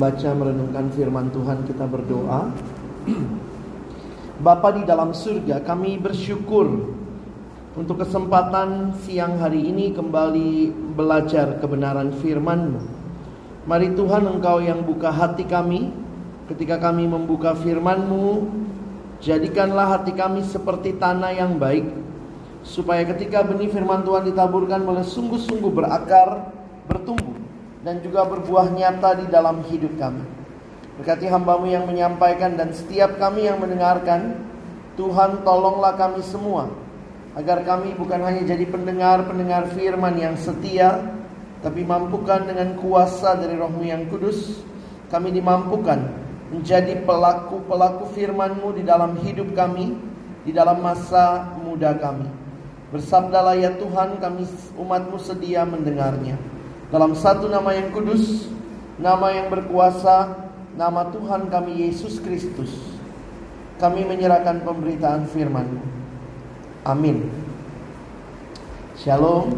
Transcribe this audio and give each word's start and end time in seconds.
membaca 0.00 0.32
merenungkan 0.32 0.88
firman 0.96 1.28
Tuhan 1.28 1.68
kita 1.68 1.84
berdoa. 1.84 2.48
Bapa 4.48 4.72
di 4.72 4.88
dalam 4.88 5.12
surga, 5.12 5.60
kami 5.60 6.00
bersyukur 6.00 6.96
untuk 7.76 8.00
kesempatan 8.00 8.96
siang 9.04 9.36
hari 9.36 9.68
ini 9.68 9.92
kembali 9.92 10.72
belajar 10.96 11.60
kebenaran 11.60 12.16
firman-Mu. 12.16 12.80
Mari 13.68 13.92
Tuhan 13.92 14.24
Engkau 14.24 14.64
yang 14.64 14.80
buka 14.88 15.12
hati 15.12 15.44
kami 15.44 15.92
ketika 16.48 16.80
kami 16.80 17.04
membuka 17.04 17.52
firman-Mu, 17.60 18.48
jadikanlah 19.20 20.00
hati 20.00 20.16
kami 20.16 20.40
seperti 20.48 20.96
tanah 20.96 21.36
yang 21.36 21.60
baik 21.60 21.84
supaya 22.64 23.04
ketika 23.04 23.44
benih 23.44 23.68
firman 23.68 24.00
Tuhan 24.00 24.32
ditaburkan 24.32 24.80
boleh 24.80 25.04
sungguh-sungguh 25.04 25.68
berakar, 25.68 26.56
bertumbuh 26.88 27.19
dan 27.80 28.04
juga 28.04 28.28
berbuah 28.28 28.72
nyata 28.72 29.24
di 29.24 29.26
dalam 29.28 29.64
hidup 29.68 29.96
kami. 29.96 30.24
Berkati 31.00 31.26
hambamu 31.32 31.64
yang 31.64 31.88
menyampaikan 31.88 32.60
dan 32.60 32.76
setiap 32.76 33.16
kami 33.16 33.48
yang 33.48 33.56
mendengarkan, 33.56 34.36
Tuhan 35.00 35.40
tolonglah 35.48 35.96
kami 35.96 36.20
semua 36.20 36.68
agar 37.38 37.62
kami 37.64 37.96
bukan 37.96 38.20
hanya 38.20 38.42
jadi 38.42 38.68
pendengar-pendengar 38.68 39.70
firman 39.72 40.18
yang 40.18 40.36
setia, 40.36 41.00
tapi 41.64 41.86
mampukan 41.86 42.44
dengan 42.44 42.76
kuasa 42.76 43.38
dari 43.38 43.56
rohmu 43.56 43.86
yang 43.86 44.10
kudus, 44.12 44.60
kami 45.08 45.32
dimampukan 45.32 46.10
menjadi 46.50 47.00
pelaku-pelaku 47.06 48.10
firman-Mu 48.12 48.74
di 48.76 48.82
dalam 48.82 49.14
hidup 49.22 49.54
kami, 49.54 49.94
di 50.42 50.50
dalam 50.50 50.82
masa 50.82 51.54
muda 51.62 51.94
kami. 51.94 52.26
Bersabdalah 52.90 53.54
ya 53.54 53.70
Tuhan 53.78 54.18
kami 54.18 54.44
umatmu 54.74 55.16
sedia 55.22 55.62
mendengarnya. 55.62 56.34
Dalam 56.90 57.14
satu 57.14 57.46
nama 57.46 57.70
yang 57.70 57.94
kudus, 57.94 58.50
nama 58.98 59.30
yang 59.30 59.46
berkuasa, 59.46 60.34
nama 60.74 61.06
Tuhan 61.14 61.46
kami 61.46 61.86
Yesus 61.86 62.18
Kristus. 62.18 62.74
Kami 63.78 64.02
menyerahkan 64.02 64.60
pemberitaan 64.66 65.30
firman 65.30 65.78
Amin. 66.82 67.30
Shalom. 68.98 69.54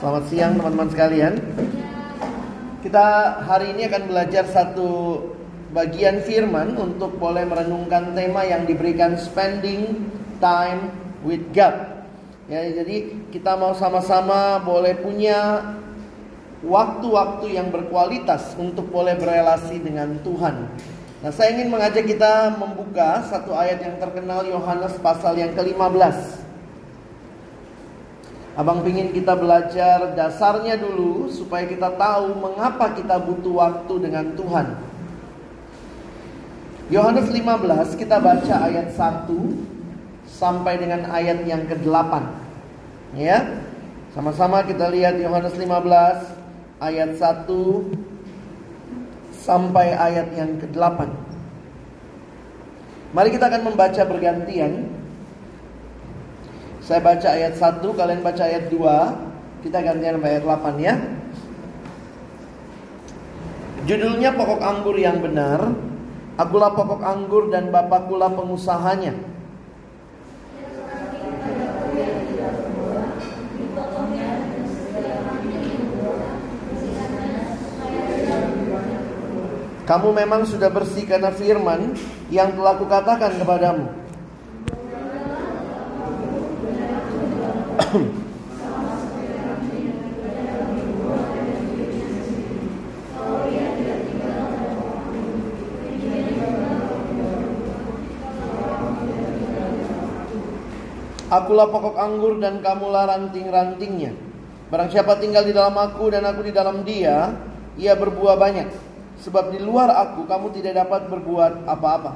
Selamat 0.00 0.24
siang 0.32 0.56
teman-teman 0.56 0.88
sekalian. 0.88 1.34
Kita 2.80 3.36
hari 3.44 3.76
ini 3.76 3.84
akan 3.84 4.02
belajar 4.08 4.48
satu 4.48 5.20
bagian 5.76 6.24
firman 6.24 6.80
untuk 6.80 7.20
boleh 7.20 7.44
merenungkan 7.44 8.16
tema 8.16 8.48
yang 8.48 8.64
diberikan 8.64 9.20
spending 9.20 10.08
time 10.40 10.96
with 11.20 11.44
God. 11.52 12.08
Ya, 12.48 12.64
jadi 12.72 13.20
kita 13.28 13.54
mau 13.60 13.76
sama-sama 13.76 14.58
boleh 14.64 14.96
punya 14.98 15.60
waktu-waktu 16.60 17.56
yang 17.56 17.72
berkualitas 17.72 18.52
untuk 18.60 18.88
boleh 18.92 19.16
berelasi 19.16 19.80
dengan 19.80 20.20
Tuhan. 20.20 20.68
Nah, 21.20 21.32
saya 21.32 21.52
ingin 21.52 21.68
mengajak 21.68 22.08
kita 22.08 22.56
membuka 22.56 23.24
satu 23.28 23.52
ayat 23.52 23.84
yang 23.84 23.96
terkenal 24.00 24.40
Yohanes 24.48 24.96
pasal 25.04 25.36
yang 25.36 25.52
ke-15. 25.52 26.40
Abang 28.56 28.80
pingin 28.84 29.12
kita 29.12 29.36
belajar 29.36 30.16
dasarnya 30.16 30.80
dulu 30.80 31.28
supaya 31.32 31.68
kita 31.68 31.92
tahu 31.96 32.36
mengapa 32.40 32.92
kita 32.96 33.20
butuh 33.20 33.54
waktu 33.56 33.94
dengan 34.00 34.32
Tuhan. 34.36 34.66
Yohanes 36.90 37.30
15 37.30 38.00
kita 38.00 38.18
baca 38.18 38.54
ayat 38.66 38.90
1 38.98 39.30
sampai 40.26 40.74
dengan 40.80 41.06
ayat 41.12 41.46
yang 41.46 41.68
ke-8. 41.68 42.12
Ya. 43.14 43.60
Sama-sama 44.10 44.66
kita 44.66 44.90
lihat 44.90 45.20
Yohanes 45.22 45.54
15 45.54 46.39
ayat 46.80 47.12
1 47.14 47.44
sampai 49.36 49.92
ayat 49.92 50.32
yang 50.32 50.56
ke-8. 50.56 50.98
Mari 53.12 53.28
kita 53.36 53.52
akan 53.52 53.62
membaca 53.68 54.02
bergantian. 54.08 54.88
Saya 56.80 57.04
baca 57.04 57.28
ayat 57.28 57.54
1, 57.54 57.84
kalian 57.84 58.20
baca 58.24 58.42
ayat 58.42 58.72
2. 58.72 59.62
Kita 59.62 59.78
gantian 59.84 60.18
ayat 60.24 60.42
8 60.42 60.80
ya. 60.80 60.96
Judulnya 63.84 64.32
pokok 64.32 64.60
anggur 64.64 64.96
yang 64.96 65.20
benar. 65.20 65.76
Akulah 66.40 66.72
pokok 66.72 67.04
anggur 67.04 67.52
dan 67.52 67.68
Bapakkulah 67.68 68.32
pengusahanya. 68.32 69.29
Kamu 79.90 80.14
memang 80.14 80.46
sudah 80.46 80.70
bersih 80.70 81.02
karena 81.02 81.34
firman 81.34 81.98
yang 82.30 82.54
telah 82.54 82.78
kukatakan 82.78 83.42
kepadamu. 83.42 83.90
Akulah 101.34 101.66
pokok 101.66 101.98
anggur 101.98 102.38
dan 102.38 102.62
kamulah 102.62 103.10
ranting-rantingnya. 103.10 104.14
Barang 104.70 104.86
siapa 104.86 105.18
tinggal 105.18 105.42
di 105.42 105.50
dalam 105.50 105.74
aku 105.74 106.14
dan 106.14 106.22
aku 106.30 106.46
di 106.46 106.54
dalam 106.54 106.86
dia, 106.86 107.34
ia 107.74 107.98
berbuah 107.98 108.38
banyak. 108.38 108.89
Sebab 109.20 109.52
di 109.52 109.60
luar 109.60 109.92
aku 109.92 110.24
kamu 110.24 110.48
tidak 110.56 110.80
dapat 110.80 111.12
berbuat 111.12 111.68
apa-apa. 111.68 112.12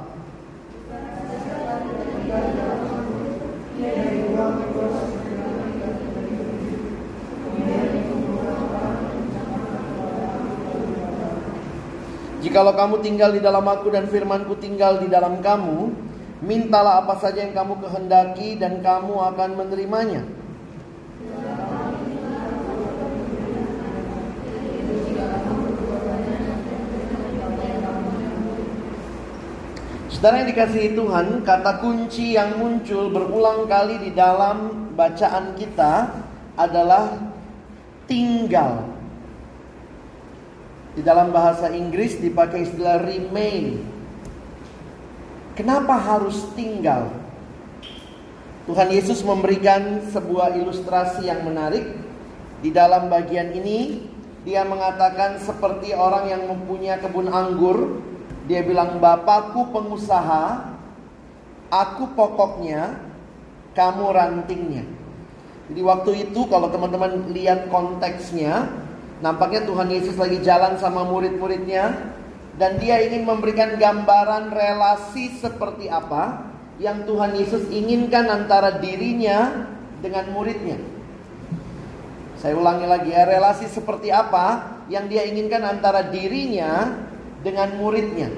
Jikalau 12.41 12.77
kamu 12.77 12.95
tinggal 13.01 13.33
di 13.33 13.41
dalam 13.41 13.65
aku 13.65 13.89
dan 13.89 14.05
firmanku 14.05 14.57
tinggal 14.61 15.01
di 15.01 15.09
dalam 15.09 15.41
kamu, 15.41 15.89
mintalah 16.45 17.01
apa 17.01 17.17
saja 17.17 17.41
yang 17.41 17.57
kamu 17.57 17.81
kehendaki 17.85 18.57
dan 18.57 18.85
kamu 18.85 19.17
akan 19.33 19.49
menerimanya. 19.57 20.44
Saudara 30.25 30.41
yang 30.41 30.57
dikasihi 30.57 30.97
Tuhan, 30.97 31.45
kata 31.45 31.85
kunci 31.85 32.33
yang 32.33 32.57
muncul 32.57 33.13
berulang 33.13 33.69
kali 33.69 34.09
di 34.09 34.09
dalam 34.09 34.89
bacaan 34.97 35.53
kita 35.53 36.17
adalah 36.57 37.13
tinggal. 38.09 38.89
Di 40.97 41.05
dalam 41.05 41.29
bahasa 41.29 41.69
Inggris 41.69 42.17
dipakai 42.17 42.65
istilah 42.65 43.05
remain. 43.05 43.85
Kenapa 45.53 45.93
harus 45.93 46.41
tinggal? 46.57 47.13
Tuhan 48.65 48.89
Yesus 48.97 49.21
memberikan 49.21 50.09
sebuah 50.09 50.57
ilustrasi 50.57 51.29
yang 51.29 51.45
menarik. 51.45 51.85
Di 52.65 52.73
dalam 52.73 53.13
bagian 53.13 53.53
ini, 53.53 54.09
dia 54.41 54.65
mengatakan 54.65 55.37
seperti 55.37 55.93
orang 55.93 56.33
yang 56.33 56.49
mempunyai 56.49 56.97
kebun 56.97 57.29
anggur 57.29 58.01
dia 58.45 58.61
bilang, 58.61 59.01
Bapakku 59.01 59.73
pengusaha, 59.73 60.73
aku 61.73 62.13
pokoknya, 62.13 63.01
kamu 63.73 64.05
rantingnya. 64.13 64.85
Jadi 65.65 65.81
waktu 65.81 66.11
itu 66.29 66.45
kalau 66.45 66.69
teman-teman 66.69 67.25
lihat 67.33 67.73
konteksnya, 67.73 68.69
nampaknya 69.19 69.65
Tuhan 69.65 69.89
Yesus 69.89 70.15
lagi 70.15 70.39
jalan 70.45 70.77
sama 70.77 71.03
murid-muridnya 71.09 72.13
dan 72.55 72.77
dia 72.77 73.01
ingin 73.01 73.25
memberikan 73.25 73.75
gambaran 73.75 74.53
relasi 74.53 75.33
seperti 75.41 75.89
apa 75.89 76.45
yang 76.77 77.03
Tuhan 77.03 77.33
Yesus 77.33 77.67
inginkan 77.73 78.29
antara 78.29 78.77
dirinya 78.77 79.67
dengan 79.99 80.29
muridnya. 80.31 80.77
Saya 82.37 82.53
ulangi 82.61 82.85
lagi 82.85 83.09
ya, 83.09 83.25
relasi 83.25 83.65
seperti 83.65 84.13
apa 84.13 84.77
yang 84.85 85.09
dia 85.09 85.25
inginkan 85.25 85.65
antara 85.65 86.05
dirinya 86.05 86.93
dengan 87.45 87.77
muridnya. 87.77 88.33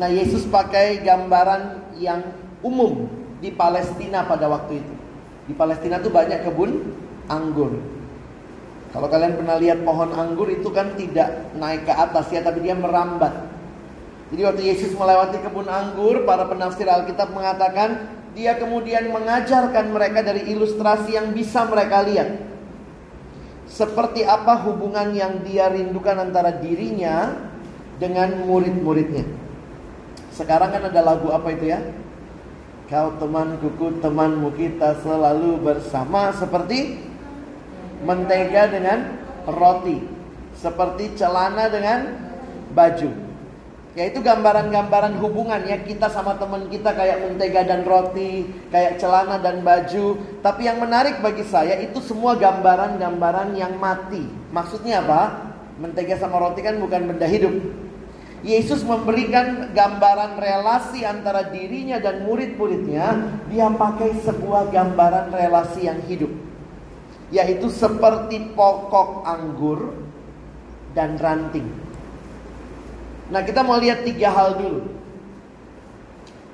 Nah, 0.00 0.08
Yesus 0.08 0.48
pakai 0.48 1.04
gambaran 1.04 1.92
yang 2.00 2.24
umum 2.64 3.12
di 3.44 3.52
Palestina 3.52 4.24
pada 4.24 4.48
waktu 4.48 4.80
itu. 4.80 4.94
Di 5.52 5.52
Palestina 5.52 6.00
tuh 6.00 6.08
banyak 6.08 6.48
kebun 6.48 6.80
anggur. 7.28 7.76
Kalau 8.96 9.08
kalian 9.12 9.36
pernah 9.36 9.56
lihat 9.60 9.84
pohon 9.84 10.16
anggur 10.16 10.48
itu 10.48 10.72
kan 10.72 10.96
tidak 10.96 11.52
naik 11.60 11.84
ke 11.84 11.92
atas 11.92 12.32
ya, 12.32 12.40
tapi 12.40 12.64
dia 12.64 12.72
merambat. 12.72 13.52
Jadi 14.32 14.40
waktu 14.48 14.62
Yesus 14.64 14.96
melewati 14.96 15.44
kebun 15.44 15.68
anggur, 15.68 16.24
para 16.24 16.48
penafsir 16.48 16.88
Alkitab 16.88 17.36
mengatakan 17.36 18.08
dia 18.32 18.56
kemudian 18.56 19.12
mengajarkan 19.12 19.92
mereka 19.92 20.24
dari 20.24 20.48
ilustrasi 20.56 21.20
yang 21.20 21.36
bisa 21.36 21.68
mereka 21.68 22.00
lihat. 22.00 22.51
Seperti 23.72 24.20
apa 24.20 24.60
hubungan 24.68 25.16
yang 25.16 25.40
dia 25.48 25.72
rindukan 25.72 26.20
antara 26.20 26.52
dirinya 26.52 27.32
dengan 27.96 28.44
murid-muridnya. 28.44 29.24
Sekarang 30.28 30.76
kan 30.76 30.92
ada 30.92 31.00
lagu 31.00 31.32
apa 31.32 31.56
itu 31.56 31.72
ya? 31.72 31.80
Kau 32.92 33.16
teman 33.16 33.56
kuku 33.56 34.04
temanmu 34.04 34.52
kita 34.52 35.00
selalu 35.00 35.56
bersama 35.64 36.36
seperti 36.36 37.00
mentega 38.04 38.68
dengan 38.68 39.16
roti, 39.48 40.04
seperti 40.60 41.16
celana 41.16 41.72
dengan 41.72 42.12
baju. 42.76 43.31
Yaitu 43.92 44.24
gambaran-gambaran 44.24 45.20
hubungannya 45.20 45.84
kita 45.84 46.08
sama 46.08 46.40
teman 46.40 46.72
kita 46.72 46.96
kayak 46.96 47.28
mentega 47.28 47.60
dan 47.60 47.84
roti, 47.84 48.48
kayak 48.72 48.96
celana 48.96 49.36
dan 49.36 49.60
baju. 49.60 50.16
Tapi 50.40 50.64
yang 50.64 50.80
menarik 50.80 51.20
bagi 51.20 51.44
saya 51.44 51.76
itu 51.76 52.00
semua 52.00 52.32
gambaran-gambaran 52.40 53.52
yang 53.52 53.76
mati. 53.76 54.24
Maksudnya 54.48 55.04
apa? 55.04 55.52
Mentega 55.76 56.16
sama 56.16 56.40
roti 56.40 56.64
kan 56.64 56.80
bukan 56.80 57.04
benda 57.04 57.28
hidup. 57.28 57.52
Yesus 58.42 58.80
memberikan 58.80 59.70
gambaran 59.76 60.40
relasi 60.40 61.04
antara 61.04 61.52
dirinya 61.52 62.00
dan 62.00 62.24
murid-muridnya. 62.24 63.38
Dia 63.52 63.68
pakai 63.76 64.24
sebuah 64.24 64.72
gambaran 64.72 65.36
relasi 65.36 65.84
yang 65.84 66.00
hidup. 66.08 66.32
Yaitu 67.28 67.68
seperti 67.68 68.56
pokok 68.56 69.28
anggur 69.28 70.00
dan 70.96 71.20
ranting. 71.20 71.81
Nah 73.28 73.44
kita 73.46 73.62
mau 73.62 73.78
lihat 73.78 74.02
tiga 74.02 74.32
hal 74.32 74.58
dulu. 74.58 74.88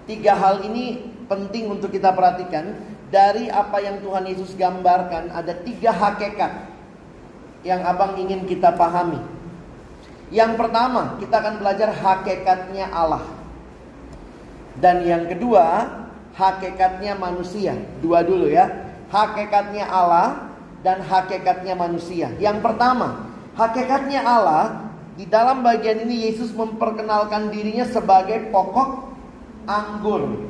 Tiga 0.05 0.37
hal 0.37 0.65
ini 0.69 1.09
penting 1.31 1.73
untuk 1.73 1.93
kita 1.95 2.13
perhatikan. 2.13 2.77
Dari 3.09 3.49
apa 3.49 3.81
yang 3.81 4.05
Tuhan 4.05 4.29
Yesus 4.29 4.53
gambarkan 4.53 5.33
ada 5.33 5.57
tiga 5.65 5.97
hakikat 5.97 6.69
yang 7.65 7.81
abang 7.89 8.21
ingin 8.21 8.45
kita 8.45 8.77
pahami. 8.77 9.17
Yang 10.29 10.61
pertama 10.61 11.17
kita 11.17 11.41
akan 11.41 11.55
belajar 11.57 11.89
hakikatnya 11.89 12.93
Allah. 12.93 13.25
Dan 14.77 15.09
yang 15.09 15.25
kedua 15.25 15.89
hakikatnya 16.37 17.17
manusia. 17.17 17.81
Dua 18.05 18.21
dulu 18.21 18.53
ya. 18.53 18.69
Hakikatnya 19.09 19.89
Allah 19.89 20.49
dan 20.85 21.03
hakikatnya 21.03 21.75
manusia. 21.75 22.31
Yang 22.39 22.63
pertama, 22.63 23.27
hakikatnya 23.59 24.23
Allah 24.23 24.88
di 25.19 25.27
dalam 25.27 25.67
bagian 25.67 26.07
ini 26.07 26.31
Yesus 26.31 26.55
memperkenalkan 26.55 27.51
dirinya 27.51 27.83
sebagai 27.91 28.55
pokok 28.55 29.11
anggur. 29.67 30.47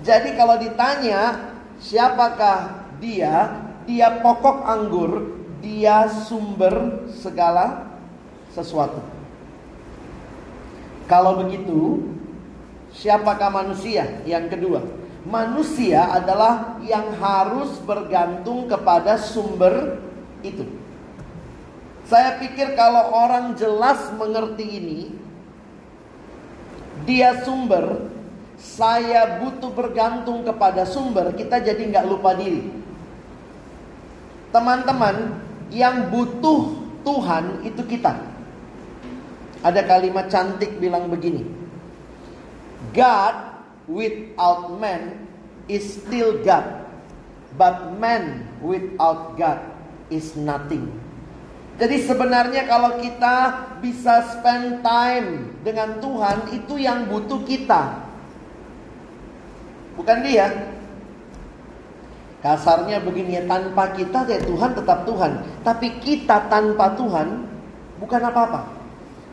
Jadi 0.00 0.32
kalau 0.32 0.56
ditanya 0.56 1.52
siapakah 1.76 2.88
dia? 2.96 3.60
Dia 3.84 4.18
pokok 4.24 4.64
anggur, 4.66 5.36
dia 5.60 6.08
sumber 6.08 7.06
segala 7.12 7.92
sesuatu. 8.50 8.98
Kalau 11.06 11.38
begitu, 11.44 12.08
siapakah 12.90 13.52
manusia? 13.52 14.24
Yang 14.26 14.58
kedua, 14.58 14.80
manusia 15.22 16.08
adalah 16.10 16.80
yang 16.82 17.14
harus 17.20 17.78
bergantung 17.84 18.66
kepada 18.66 19.20
sumber 19.20 20.02
itu. 20.42 20.66
Saya 22.06 22.38
pikir 22.38 22.78
kalau 22.78 23.10
orang 23.10 23.58
jelas 23.58 23.98
mengerti 24.14 24.62
ini, 24.62 25.00
dia 27.02 27.42
sumber, 27.42 28.06
saya 28.54 29.42
butuh 29.42 29.74
bergantung 29.74 30.46
kepada 30.46 30.86
sumber, 30.86 31.34
kita 31.34 31.58
jadi 31.58 31.82
nggak 31.82 32.06
lupa 32.06 32.38
diri. 32.38 32.62
Teman-teman, 34.54 35.34
yang 35.74 36.06
butuh 36.14 36.78
Tuhan 37.02 37.66
itu 37.66 37.82
kita. 37.82 38.14
Ada 39.66 39.82
kalimat 39.82 40.30
cantik 40.30 40.78
bilang 40.78 41.10
begini. 41.10 41.42
God 42.94 43.34
without 43.90 44.78
man 44.78 45.26
is 45.66 45.98
still 45.98 46.38
God. 46.46 46.86
But 47.56 47.98
man 47.98 48.46
without 48.62 49.34
God 49.34 49.58
is 50.12 50.38
nothing. 50.38 51.05
Jadi 51.76 51.96
sebenarnya 52.08 52.64
kalau 52.64 52.96
kita 52.96 53.68
bisa 53.84 54.24
spend 54.32 54.80
time 54.80 55.52
dengan 55.60 56.00
Tuhan 56.00 56.48
itu 56.56 56.80
yang 56.80 57.04
butuh 57.04 57.44
kita. 57.44 58.00
Bukan 60.00 60.18
dia. 60.24 60.72
Kasarnya 62.40 63.04
begini 63.04 63.40
ya, 63.40 63.44
tanpa 63.44 63.92
kita 63.92 64.24
ya 64.24 64.40
Tuhan 64.40 64.72
tetap 64.72 65.04
Tuhan. 65.04 65.32
Tapi 65.60 66.00
kita 66.00 66.48
tanpa 66.48 66.96
Tuhan 66.96 67.44
bukan 68.00 68.22
apa-apa. 68.24 68.60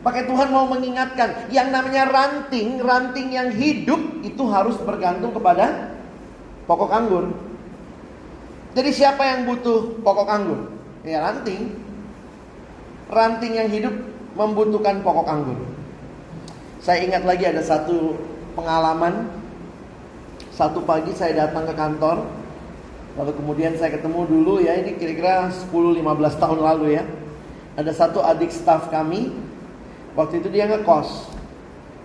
Pakai 0.04 0.28
Tuhan 0.28 0.52
mau 0.52 0.68
mengingatkan, 0.68 1.48
yang 1.48 1.72
namanya 1.72 2.04
ranting, 2.12 2.76
ranting 2.84 3.32
yang 3.32 3.48
hidup 3.56 4.20
itu 4.20 4.44
harus 4.52 4.76
bergantung 4.84 5.32
kepada 5.32 5.96
pokok 6.68 6.92
anggur. 6.92 7.32
Jadi 8.76 8.90
siapa 8.92 9.24
yang 9.24 9.48
butuh 9.48 9.96
pokok 10.04 10.28
anggur? 10.28 10.60
Ya 11.08 11.24
ranting. 11.24 11.83
Ranting 13.10 13.54
yang 13.56 13.68
hidup 13.68 13.94
membutuhkan 14.34 15.04
pokok 15.04 15.26
anggur. 15.28 15.58
Saya 16.84 17.04
ingat 17.04 17.24
lagi 17.24 17.44
ada 17.48 17.60
satu 17.64 18.16
pengalaman. 18.56 19.28
Satu 20.54 20.84
pagi 20.86 21.10
saya 21.16 21.48
datang 21.48 21.66
ke 21.66 21.74
kantor. 21.74 22.24
Lalu 23.14 23.32
kemudian 23.38 23.72
saya 23.78 23.94
ketemu 23.94 24.26
dulu 24.26 24.54
ya, 24.58 24.74
ini 24.74 24.98
kira-kira 24.98 25.46
10-15 25.50 26.42
tahun 26.42 26.58
lalu 26.58 26.98
ya. 26.98 27.04
Ada 27.74 27.90
satu 27.94 28.22
adik 28.22 28.50
staff 28.54 28.90
kami 28.90 29.34
Waktu 30.14 30.42
itu 30.42 30.48
dia 30.50 30.70
ngekos. 30.70 31.34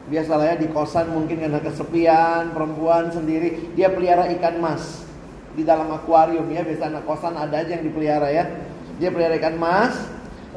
Biasalah 0.09 0.45
ya 0.53 0.55
di 0.57 0.67
kosan 0.73 1.13
mungkin 1.13 1.37
karena 1.37 1.61
kesepian, 1.61 2.49
perempuan 2.49 3.13
sendiri, 3.13 3.69
dia 3.77 3.93
pelihara 3.93 4.25
ikan 4.33 4.57
mas 4.57 5.05
di 5.53 5.61
dalam 5.61 5.85
akuarium 5.93 6.49
ya. 6.49 6.65
Biasa 6.65 6.89
anak 6.89 7.05
kosan 7.05 7.37
ada 7.37 7.61
aja 7.61 7.77
yang 7.77 7.85
dipelihara 7.85 8.33
ya. 8.33 8.49
Dia 8.97 9.13
pelihara 9.13 9.37
ikan 9.37 9.61
mas. 9.61 9.93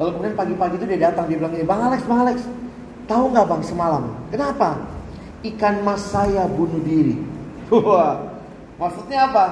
Lalu 0.01 0.09
kemudian 0.17 0.37
pagi-pagi 0.37 0.75
itu 0.81 0.85
dia 0.89 0.99
datang, 1.11 1.29
dia 1.29 1.37
bilang, 1.37 1.53
"Bang 1.69 1.81
Alex, 1.85 2.01
Bang 2.09 2.21
Alex, 2.25 2.37
tahu 3.05 3.29
nggak 3.29 3.45
bang 3.45 3.63
semalam? 3.63 4.03
Kenapa? 4.33 4.69
Ikan 5.45 5.85
mas 5.85 6.01
saya 6.09 6.49
bunuh 6.49 6.81
diri." 6.81 7.21
Wah, 7.69 8.17
maksudnya 8.81 9.29
apa? 9.29 9.45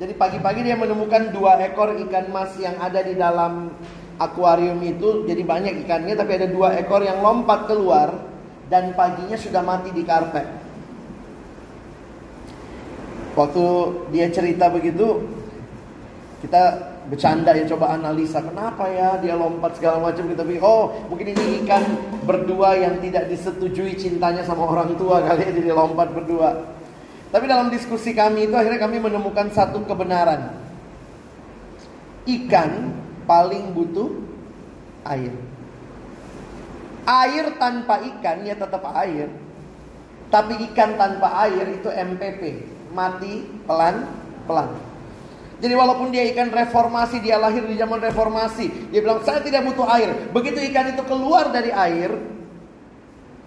Jadi 0.00 0.16
pagi-pagi 0.16 0.66
dia 0.66 0.74
menemukan 0.74 1.30
dua 1.30 1.60
ekor 1.62 1.94
ikan 1.94 2.26
mas 2.32 2.56
yang 2.58 2.74
ada 2.82 2.98
di 3.04 3.14
dalam 3.14 3.70
akuarium 4.18 4.78
itu 4.82 5.26
jadi 5.26 5.42
banyak 5.42 5.86
ikannya 5.86 6.14
tapi 6.14 6.38
ada 6.38 6.46
dua 6.50 6.74
ekor 6.78 7.02
yang 7.02 7.18
lompat 7.18 7.66
keluar 7.66 8.14
dan 8.70 8.94
paginya 8.98 9.38
sudah 9.38 9.62
mati 9.62 9.92
di 9.92 10.02
karpet. 10.02 10.46
Waktu 13.34 13.66
dia 14.14 14.30
cerita 14.30 14.70
begitu 14.70 15.26
kita 16.42 16.93
bercanda 17.04 17.52
ya 17.52 17.68
coba 17.68 18.00
analisa 18.00 18.40
kenapa 18.40 18.88
ya 18.88 19.20
dia 19.20 19.36
lompat 19.36 19.76
segala 19.76 20.00
macam 20.00 20.24
kita 20.24 20.40
pikir 20.40 20.64
oh 20.64 20.88
mungkin 21.12 21.36
ini 21.36 21.60
ikan 21.64 21.84
berdua 22.24 22.80
yang 22.80 22.96
tidak 23.04 23.28
disetujui 23.28 23.92
cintanya 24.00 24.40
sama 24.40 24.64
orang 24.64 24.96
tua 24.96 25.20
kali 25.20 25.44
ya 25.44 25.52
jadi 25.52 25.70
lompat 25.76 26.08
berdua. 26.16 26.64
Tapi 27.34 27.50
dalam 27.50 27.66
diskusi 27.66 28.14
kami 28.14 28.46
itu 28.46 28.54
akhirnya 28.54 28.78
kami 28.78 29.02
menemukan 29.02 29.50
satu 29.50 29.82
kebenaran. 29.84 30.54
Ikan 32.30 32.94
paling 33.26 33.74
butuh 33.74 34.06
air. 35.02 35.34
Air 37.04 37.58
tanpa 37.58 38.00
ikan 38.00 38.46
ya 38.46 38.54
tetap 38.54 38.86
air. 38.96 39.28
Tapi 40.30 40.62
ikan 40.70 40.94
tanpa 40.94 41.26
air 41.42 41.74
itu 41.74 41.90
MPP, 41.90 42.64
mati 42.94 43.44
pelan-pelan. 43.66 44.93
Jadi 45.64 45.80
walaupun 45.80 46.12
dia 46.12 46.28
ikan 46.36 46.52
reformasi, 46.52 47.24
dia 47.24 47.40
lahir 47.40 47.64
di 47.64 47.80
zaman 47.80 47.96
reformasi, 47.96 48.92
dia 48.92 49.00
bilang 49.00 49.24
saya 49.24 49.40
tidak 49.40 49.64
butuh 49.64 49.88
air. 49.96 50.12
Begitu 50.28 50.60
ikan 50.68 50.92
itu 50.92 51.00
keluar 51.08 51.48
dari 51.48 51.72
air, 51.72 52.12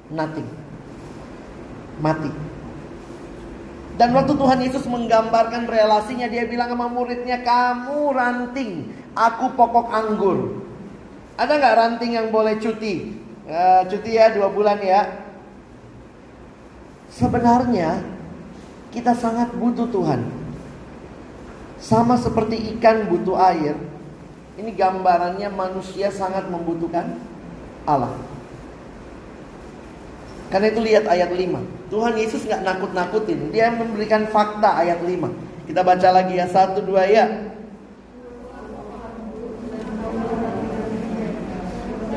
nothing. 0.10 0.50
Mati. 2.02 2.34
Dan 4.02 4.18
waktu 4.18 4.34
Tuhan 4.34 4.60
Yesus 4.66 4.90
menggambarkan 4.90 5.70
relasinya, 5.70 6.26
dia 6.26 6.50
bilang 6.50 6.74
sama 6.74 6.90
muridnya, 6.90 7.38
kamu 7.46 8.10
ranting, 8.10 8.90
aku 9.14 9.54
pokok 9.54 9.94
anggur. 9.94 10.66
Ada 11.38 11.54
nggak 11.54 11.78
ranting 11.78 12.18
yang 12.18 12.34
boleh 12.34 12.58
cuti? 12.58 13.14
Uh, 13.46 13.86
cuti 13.94 14.18
ya 14.18 14.34
dua 14.34 14.50
bulan 14.50 14.82
ya. 14.82 15.22
Sebenarnya 17.14 18.02
kita 18.90 19.14
sangat 19.14 19.54
butuh 19.54 19.86
Tuhan. 19.94 20.47
Sama 21.78 22.18
seperti 22.18 22.78
ikan 22.78 23.06
butuh 23.10 23.38
air. 23.38 23.78
Ini 24.58 24.74
gambarannya 24.74 25.54
manusia 25.54 26.10
sangat 26.10 26.50
membutuhkan 26.50 27.22
Allah. 27.86 28.18
Karena 30.48 30.72
itu 30.72 30.80
lihat 30.82 31.06
ayat 31.06 31.30
5. 31.30 31.94
Tuhan 31.94 32.14
Yesus 32.18 32.48
nggak 32.48 32.64
nakut-nakutin. 32.66 33.54
Dia 33.54 33.70
memberikan 33.70 34.26
fakta 34.32 34.80
ayat 34.80 35.04
5. 35.04 35.30
Kita 35.70 35.84
baca 35.84 36.10
lagi 36.10 36.40
ya. 36.40 36.48
Satu 36.50 36.82
dua 36.82 37.04
ya. 37.06 37.52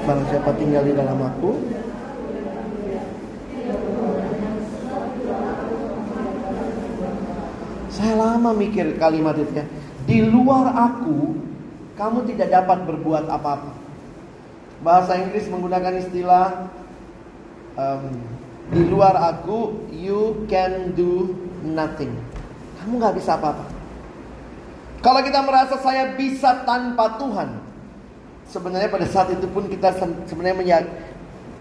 Barang 0.07 0.27
siapa 0.31 0.51
tinggal 0.57 0.83
di 0.87 0.95
dalam 0.97 1.19
aku. 1.21 1.51
Saya 8.01 8.17
lama 8.17 8.57
mikir 8.57 8.97
kalimat 8.97 9.37
itu 9.37 9.61
ya. 9.61 9.69
Di 10.09 10.25
luar 10.25 10.73
aku, 10.73 11.37
kamu 12.01 12.25
tidak 12.33 12.49
dapat 12.49 12.89
berbuat 12.89 13.29
apa-apa. 13.29 13.77
Bahasa 14.81 15.21
Inggris 15.21 15.45
menggunakan 15.53 16.01
istilah 16.01 16.73
um, 17.77 18.09
di 18.73 18.89
luar 18.89 19.21
aku 19.21 19.85
you 19.93 20.49
can 20.49 20.97
do 20.97 21.37
nothing. 21.61 22.17
Kamu 22.81 22.97
nggak 23.05 23.21
bisa 23.21 23.37
apa-apa. 23.37 23.69
Kalau 25.05 25.21
kita 25.21 25.45
merasa 25.45 25.77
saya 25.85 26.17
bisa 26.17 26.65
tanpa 26.65 27.21
Tuhan, 27.21 27.61
sebenarnya 28.49 28.89
pada 28.89 29.05
saat 29.13 29.29
itu 29.29 29.45
pun 29.53 29.69
kita 29.69 29.93
sebenarnya 30.25 30.57
menyak, 30.57 30.85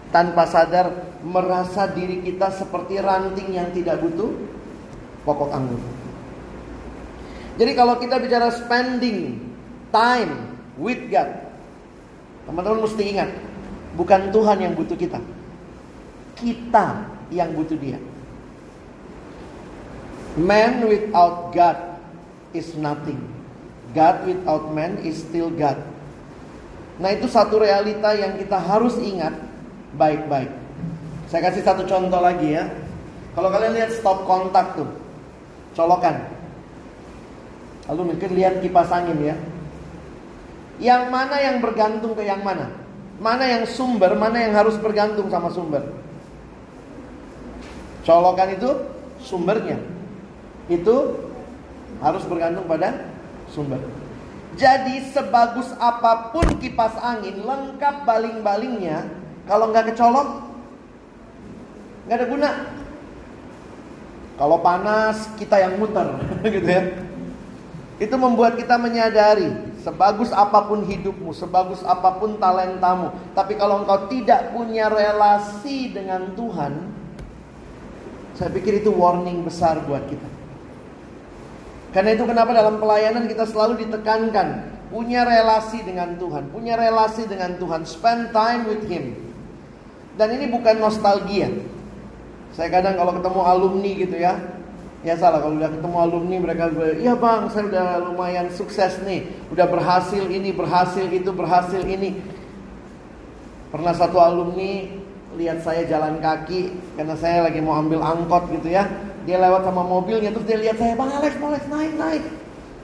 tanpa 0.08 0.48
sadar 0.48 0.88
merasa 1.20 1.84
diri 1.84 2.24
kita 2.24 2.48
seperti 2.48 2.96
ranting 2.96 3.52
yang 3.52 3.68
tidak 3.76 4.00
butuh 4.00 4.32
pokok 5.28 5.52
anggur. 5.52 5.99
Jadi 7.58 7.72
kalau 7.74 7.98
kita 7.98 8.20
bicara 8.22 8.52
spending 8.52 9.40
time 9.90 10.32
with 10.78 11.00
God, 11.10 11.50
teman-teman 12.46 12.84
mesti 12.86 13.02
ingat, 13.02 13.30
bukan 13.98 14.30
Tuhan 14.30 14.58
yang 14.62 14.72
butuh 14.76 14.94
kita 14.94 15.18
kita 16.40 17.04
yang 17.28 17.52
butuh 17.52 17.76
dia. 17.76 18.00
Man 20.40 20.88
without 20.88 21.52
God 21.52 22.00
is 22.56 22.72
nothing. 22.74 23.20
God 23.92 24.24
without 24.24 24.72
man 24.72 24.98
is 25.04 25.20
still 25.20 25.52
God. 25.52 25.76
Nah 26.96 27.12
itu 27.12 27.28
satu 27.28 27.60
realita 27.60 28.16
yang 28.16 28.38
kita 28.40 28.56
harus 28.56 28.96
ingat 28.98 29.36
baik-baik. 29.94 30.50
Saya 31.28 31.50
kasih 31.50 31.62
satu 31.62 31.82
contoh 31.86 32.18
lagi 32.22 32.56
ya. 32.56 32.70
Kalau 33.34 33.50
kalian 33.50 33.78
lihat 33.78 33.94
stop 33.94 34.26
kontak 34.26 34.74
tuh, 34.74 34.90
colokan. 35.78 36.18
Lalu 37.90 38.14
mungkin 38.14 38.30
lihat 38.38 38.62
kipas 38.62 38.94
angin 38.94 39.18
ya. 39.18 39.36
Yang 40.78 41.02
mana 41.10 41.42
yang 41.42 41.58
bergantung 41.58 42.14
ke 42.14 42.22
yang 42.22 42.46
mana? 42.46 42.70
Mana 43.18 43.50
yang 43.50 43.66
sumber, 43.66 44.14
mana 44.14 44.38
yang 44.38 44.54
harus 44.54 44.78
bergantung 44.78 45.26
sama 45.26 45.50
sumber? 45.50 45.82
Colokan 48.06 48.54
itu 48.54 48.70
sumbernya. 49.18 49.82
Itu 50.70 51.18
harus 51.98 52.22
bergantung 52.30 52.70
pada 52.70 53.10
sumber. 53.50 53.82
Jadi 54.54 55.10
sebagus 55.10 55.74
apa 55.82 56.30
pun 56.30 56.46
kipas 56.62 56.94
angin 57.02 57.42
lengkap 57.42 58.06
baling-balingnya, 58.06 59.10
kalau 59.50 59.74
nggak 59.74 59.90
kecolok 59.92 60.46
nggak 62.06 62.18
ada 62.22 62.26
guna. 62.30 62.50
Kalau 64.38 64.56
panas 64.62 65.26
kita 65.36 65.58
yang 65.58 65.76
muter, 65.76 66.06
gitu 66.54 66.70
ya. 66.70 67.09
Itu 68.00 68.16
membuat 68.16 68.56
kita 68.56 68.80
menyadari 68.80 69.76
sebagus 69.84 70.32
apa 70.32 70.64
pun 70.64 70.88
hidupmu, 70.88 71.36
sebagus 71.36 71.84
apa 71.84 72.16
pun 72.16 72.40
talentamu, 72.40 73.12
tapi 73.36 73.60
kalau 73.60 73.84
engkau 73.84 74.08
tidak 74.08 74.56
punya 74.56 74.88
relasi 74.88 75.92
dengan 75.92 76.32
Tuhan, 76.32 76.96
saya 78.40 78.48
pikir 78.56 78.80
itu 78.80 78.88
warning 78.88 79.44
besar 79.44 79.84
buat 79.84 80.00
kita. 80.08 80.28
Karena 81.92 82.16
itu 82.16 82.24
kenapa 82.24 82.56
dalam 82.56 82.80
pelayanan 82.80 83.28
kita 83.28 83.44
selalu 83.44 83.84
ditekankan 83.84 84.64
punya 84.88 85.28
relasi 85.28 85.84
dengan 85.84 86.16
Tuhan, 86.16 86.48
punya 86.48 86.80
relasi 86.80 87.28
dengan 87.28 87.60
Tuhan, 87.60 87.84
spend 87.84 88.32
time 88.32 88.64
with 88.64 88.88
Him. 88.88 89.12
Dan 90.16 90.40
ini 90.40 90.48
bukan 90.48 90.80
nostalgia. 90.80 91.52
Saya 92.56 92.72
kadang 92.72 92.96
kalau 92.96 93.12
ketemu 93.12 93.40
alumni 93.44 93.92
gitu 93.92 94.16
ya, 94.16 94.59
Ya 95.00 95.16
salah 95.16 95.40
kalau 95.40 95.56
udah 95.56 95.72
ketemu 95.72 95.96
alumni 95.96 96.36
mereka 96.44 96.68
bilang, 96.68 97.00
iya 97.00 97.16
bang 97.16 97.48
saya 97.48 97.64
udah 97.72 97.86
lumayan 98.04 98.52
sukses 98.52 99.00
nih, 99.00 99.24
udah 99.48 99.64
berhasil 99.64 100.20
ini, 100.28 100.52
berhasil 100.52 101.08
itu, 101.08 101.32
berhasil 101.32 101.80
ini. 101.88 102.20
Pernah 103.72 103.96
satu 103.96 104.20
alumni 104.20 104.92
lihat 105.40 105.64
saya 105.64 105.88
jalan 105.88 106.20
kaki 106.20 106.76
karena 107.00 107.16
saya 107.16 107.48
lagi 107.48 107.64
mau 107.64 107.80
ambil 107.80 108.04
angkot 108.04 108.52
gitu 108.52 108.68
ya. 108.76 108.84
Dia 109.24 109.40
lewat 109.40 109.64
sama 109.64 109.88
mobilnya 109.88 110.36
terus 110.36 110.44
dia 110.44 110.60
lihat 110.60 110.76
saya, 110.76 110.92
bang 110.92 111.10
Alex, 111.16 111.32
Alex 111.40 111.62
naik 111.72 111.92
naik. 111.96 112.24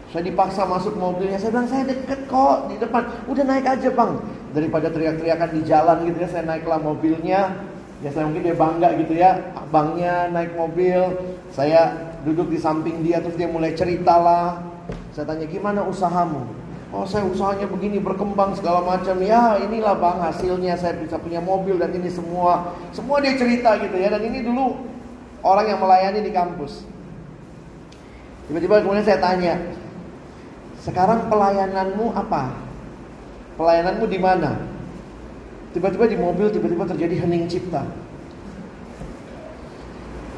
Saya 0.09 0.23
dipaksa 0.25 0.65
masuk 0.65 0.97
mobilnya, 0.97 1.37
saya 1.37 1.53
bilang 1.53 1.69
saya 1.69 1.85
deket 1.85 2.25
kok 2.33 2.73
di 2.73 2.81
depan, 2.81 3.13
udah 3.29 3.45
naik 3.45 3.67
aja 3.69 3.93
bang. 3.93 4.13
Daripada 4.57 4.89
teriak-teriakan 4.89 5.51
di 5.53 5.61
jalan 5.69 5.97
gitu 6.09 6.17
ya, 6.25 6.29
saya 6.33 6.49
naiklah 6.49 6.81
mobilnya, 6.81 7.53
Ya 8.05 8.13
saya 8.13 8.29
mungkin 8.29 8.45
dia 8.45 8.57
bangga 8.57 8.89
gitu 9.01 9.15
ya. 9.17 9.41
Abangnya 9.57 10.29
naik 10.29 10.53
mobil 10.53 11.17
Saya 11.49 11.97
duduk 12.29 12.53
di 12.53 12.61
samping 12.61 13.01
dia 13.01 13.25
Terus 13.25 13.41
dia 13.41 13.49
mulai 13.49 13.73
cerita 13.73 14.21
lah. 14.21 14.61
Saya 15.17 15.33
tanya 15.33 15.49
gimana 15.49 15.81
usahamu? 15.87 16.45
Oh 16.95 17.03
saya 17.03 17.27
usahanya 17.27 17.67
begini 17.67 17.99
berkembang 17.99 18.55
segala 18.55 18.79
macam. 18.85 19.19
Ya 19.19 19.59
inilah 19.59 19.99
bang 19.99 20.19
hasilnya. 20.23 20.79
Saya 20.79 20.95
bisa 21.01 21.19
punya 21.19 21.43
mobil 21.43 21.81
dan 21.81 21.91
ini 21.91 22.07
semua. 22.13 22.77
Semua 22.95 23.19
dia 23.19 23.35
cerita 23.35 23.75
gitu 23.83 23.97
ya. 23.99 24.13
Dan 24.13 24.23
ini 24.23 24.47
dulu 24.47 24.77
orang 25.43 25.67
yang 25.67 25.81
melayani 25.83 26.21
di 26.23 26.31
kampus. 26.31 26.87
Tiba-tiba 28.47 28.79
kemudian 28.79 29.03
saya 29.03 29.19
tanya 29.19 29.59
Sekarang 30.79 31.27
pelayananmu 31.27 32.15
apa? 32.15 32.55
Pelayananmu 33.59 34.07
di 34.07 34.19
mana? 34.23 34.76
Tiba-tiba 35.77 36.09
di 36.09 36.17
mobil 36.17 36.49
tiba-tiba 36.49 36.89
terjadi 36.89 37.21
hening 37.21 37.53
cipta. 37.53 37.85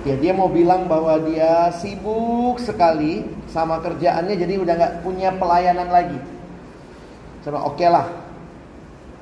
Ya 0.02 0.18
dia 0.18 0.34
mau 0.34 0.50
bilang 0.50 0.90
bahwa 0.90 1.14
dia 1.30 1.70
sibuk 1.78 2.58
sekali 2.58 3.22
sama 3.46 3.78
kerjaannya 3.78 4.34
jadi 4.34 4.58
udah 4.58 4.74
nggak 4.74 4.94
punya 5.06 5.30
pelayanan 5.38 5.94
lagi. 5.94 6.18
Coba 7.46 7.70
oke 7.70 7.78
okay 7.78 7.86
lah. 7.86 8.10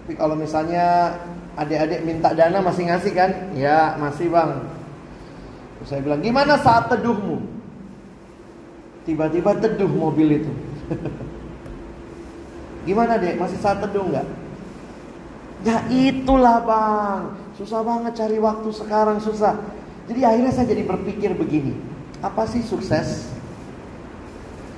Tapi 0.08 0.16
kalau 0.16 0.40
misalnya 0.40 1.12
adik-adik 1.52 2.00
minta 2.00 2.32
dana 2.32 2.64
masih 2.64 2.88
ngasih 2.88 3.12
kan? 3.12 3.52
Ya 3.52 3.92
masih 4.00 4.32
bang. 4.32 4.64
Terus 5.76 5.88
saya 5.92 6.00
bilang 6.00 6.24
gimana 6.24 6.56
saat 6.56 6.88
teduhmu? 6.88 7.44
Tiba-tiba 9.04 9.52
teduh 9.60 9.92
mobil 9.92 10.40
itu. 10.40 10.52
gimana 12.88 13.20
dek? 13.20 13.36
Masih 13.36 13.60
saat 13.60 13.84
teduh 13.84 14.08
nggak? 14.08 14.45
Ya 15.64 15.80
itulah 15.88 16.60
bang 16.64 17.22
Susah 17.56 17.80
banget 17.80 18.12
cari 18.18 18.36
waktu 18.36 18.68
sekarang 18.74 19.22
susah 19.22 19.56
Jadi 20.04 20.20
akhirnya 20.26 20.52
saya 20.52 20.68
jadi 20.68 20.84
berpikir 20.84 21.32
begini 21.32 21.72
Apa 22.20 22.44
sih 22.44 22.60
sukses? 22.60 23.36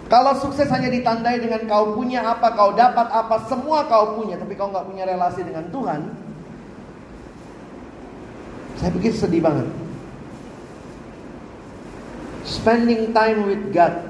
Kalau 0.08 0.32
sukses 0.40 0.72
hanya 0.72 0.88
ditandai 0.88 1.36
dengan 1.36 1.68
kau 1.68 1.92
punya 1.92 2.24
apa, 2.24 2.56
kau 2.56 2.72
dapat 2.72 3.12
apa, 3.12 3.44
semua 3.44 3.84
kau 3.92 4.16
punya, 4.16 4.40
tapi 4.40 4.56
kau 4.56 4.72
nggak 4.72 4.88
punya 4.88 5.04
relasi 5.04 5.44
dengan 5.44 5.68
Tuhan, 5.68 6.00
saya 8.80 8.90
pikir 8.96 9.12
sedih 9.12 9.44
banget. 9.44 9.68
Spending 12.48 13.12
time 13.12 13.44
with 13.44 13.64
God 13.76 14.08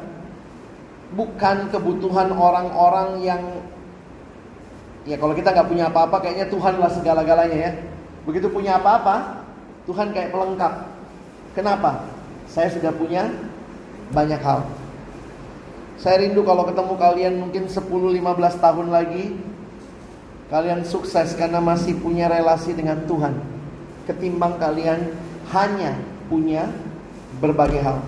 bukan 1.19 1.73
kebutuhan 1.75 2.31
orang-orang 2.31 3.25
yang 3.27 3.43
Ya 5.09 5.17
kalau 5.17 5.33
kita 5.33 5.57
nggak 5.57 5.69
punya 5.73 5.88
apa-apa 5.88 6.21
kayaknya 6.21 6.53
Tuhan 6.53 6.77
lah 6.77 6.93
segala-galanya 6.93 7.57
ya. 7.57 7.73
Begitu 8.29 8.53
punya 8.53 8.77
apa-apa, 8.77 9.41
Tuhan 9.88 10.12
kayak 10.12 10.37
pelengkap. 10.37 10.85
Kenapa? 11.57 12.05
Saya 12.45 12.69
sudah 12.69 12.93
punya 12.93 13.33
banyak 14.12 14.37
hal. 14.45 14.68
Saya 15.99 16.23
rindu 16.23 16.44
kalau 16.44 16.62
ketemu 16.68 16.94
kalian 16.94 17.35
mungkin 17.42 17.66
10-15 17.66 18.62
tahun 18.62 18.88
lagi 18.94 19.35
Kalian 20.47 20.87
sukses 20.87 21.35
karena 21.35 21.59
masih 21.59 21.99
punya 21.99 22.31
relasi 22.31 22.71
dengan 22.71 23.03
Tuhan 23.05 23.35
Ketimbang 24.07 24.62
kalian 24.62 25.11
hanya 25.51 25.99
punya 26.31 26.71
berbagai 27.42 27.83
hal 27.83 27.99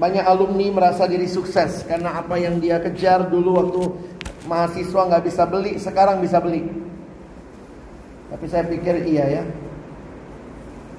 Banyak 0.00 0.24
alumni 0.24 0.72
merasa 0.72 1.04
diri 1.04 1.28
sukses 1.28 1.84
Karena 1.84 2.16
apa 2.16 2.40
yang 2.40 2.56
dia 2.64 2.80
kejar 2.80 3.28
dulu 3.28 3.50
waktu 3.60 3.82
mahasiswa 4.52 5.00
nggak 5.08 5.24
bisa 5.24 5.42
beli, 5.48 5.80
sekarang 5.80 6.20
bisa 6.20 6.36
beli. 6.36 6.68
Tapi 8.28 8.44
saya 8.52 8.68
pikir 8.68 9.08
iya 9.08 9.40
ya. 9.40 9.44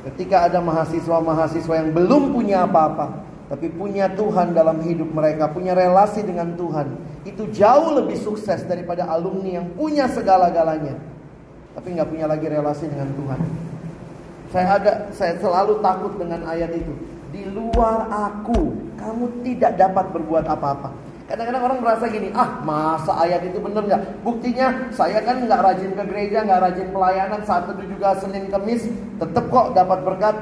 Ketika 0.10 0.50
ada 0.50 0.60
mahasiswa-mahasiswa 0.60 1.74
yang 1.80 1.94
belum 1.94 2.34
punya 2.34 2.66
apa-apa, 2.66 3.24
tapi 3.48 3.70
punya 3.70 4.10
Tuhan 4.12 4.52
dalam 4.58 4.82
hidup 4.82 5.14
mereka, 5.14 5.48
punya 5.54 5.78
relasi 5.78 6.26
dengan 6.26 6.58
Tuhan, 6.58 6.98
itu 7.24 7.48
jauh 7.54 7.96
lebih 7.96 8.18
sukses 8.20 8.66
daripada 8.66 9.08
alumni 9.08 9.62
yang 9.62 9.68
punya 9.78 10.10
segala-galanya, 10.10 10.98
tapi 11.78 11.96
nggak 11.96 12.10
punya 12.10 12.26
lagi 12.28 12.50
relasi 12.50 12.90
dengan 12.90 13.14
Tuhan. 13.16 13.40
Saya 14.52 14.68
ada, 14.78 14.94
saya 15.16 15.34
selalu 15.40 15.80
takut 15.82 16.14
dengan 16.20 16.46
ayat 16.46 16.74
itu. 16.76 16.94
Di 17.34 17.50
luar 17.50 18.06
aku, 18.12 18.76
kamu 19.00 19.26
tidak 19.42 19.80
dapat 19.80 20.06
berbuat 20.14 20.46
apa-apa. 20.46 20.94
Kadang-kadang 21.24 21.64
orang 21.64 21.80
merasa 21.80 22.12
gini, 22.12 22.36
ah 22.36 22.60
masa 22.68 23.16
ayat 23.24 23.48
itu 23.48 23.56
benar 23.64 23.88
nggak? 23.88 24.28
Buktinya 24.28 24.92
saya 24.92 25.24
kan 25.24 25.40
nggak 25.48 25.62
rajin 25.64 25.92
ke 25.96 26.04
gereja, 26.04 26.44
nggak 26.44 26.62
rajin 26.68 26.88
pelayanan, 26.92 27.42
saat 27.48 27.64
itu 27.72 27.84
juga 27.96 28.20
Senin 28.20 28.52
Kemis, 28.52 28.92
tetap 29.24 29.48
kok 29.48 29.72
dapat 29.72 30.04
berkat. 30.04 30.36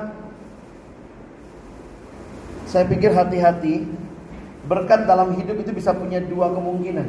Saya 2.66 2.90
pikir 2.90 3.14
hati-hati, 3.14 3.86
berkat 4.66 5.06
dalam 5.06 5.38
hidup 5.38 5.62
itu 5.62 5.70
bisa 5.70 5.94
punya 5.94 6.18
dua 6.18 6.50
kemungkinan. 6.50 7.08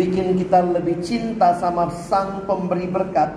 Bikin 0.00 0.40
kita 0.40 0.64
lebih 0.72 1.04
cinta 1.04 1.52
sama 1.60 1.92
sang 1.92 2.48
pemberi 2.48 2.88
berkat, 2.88 3.28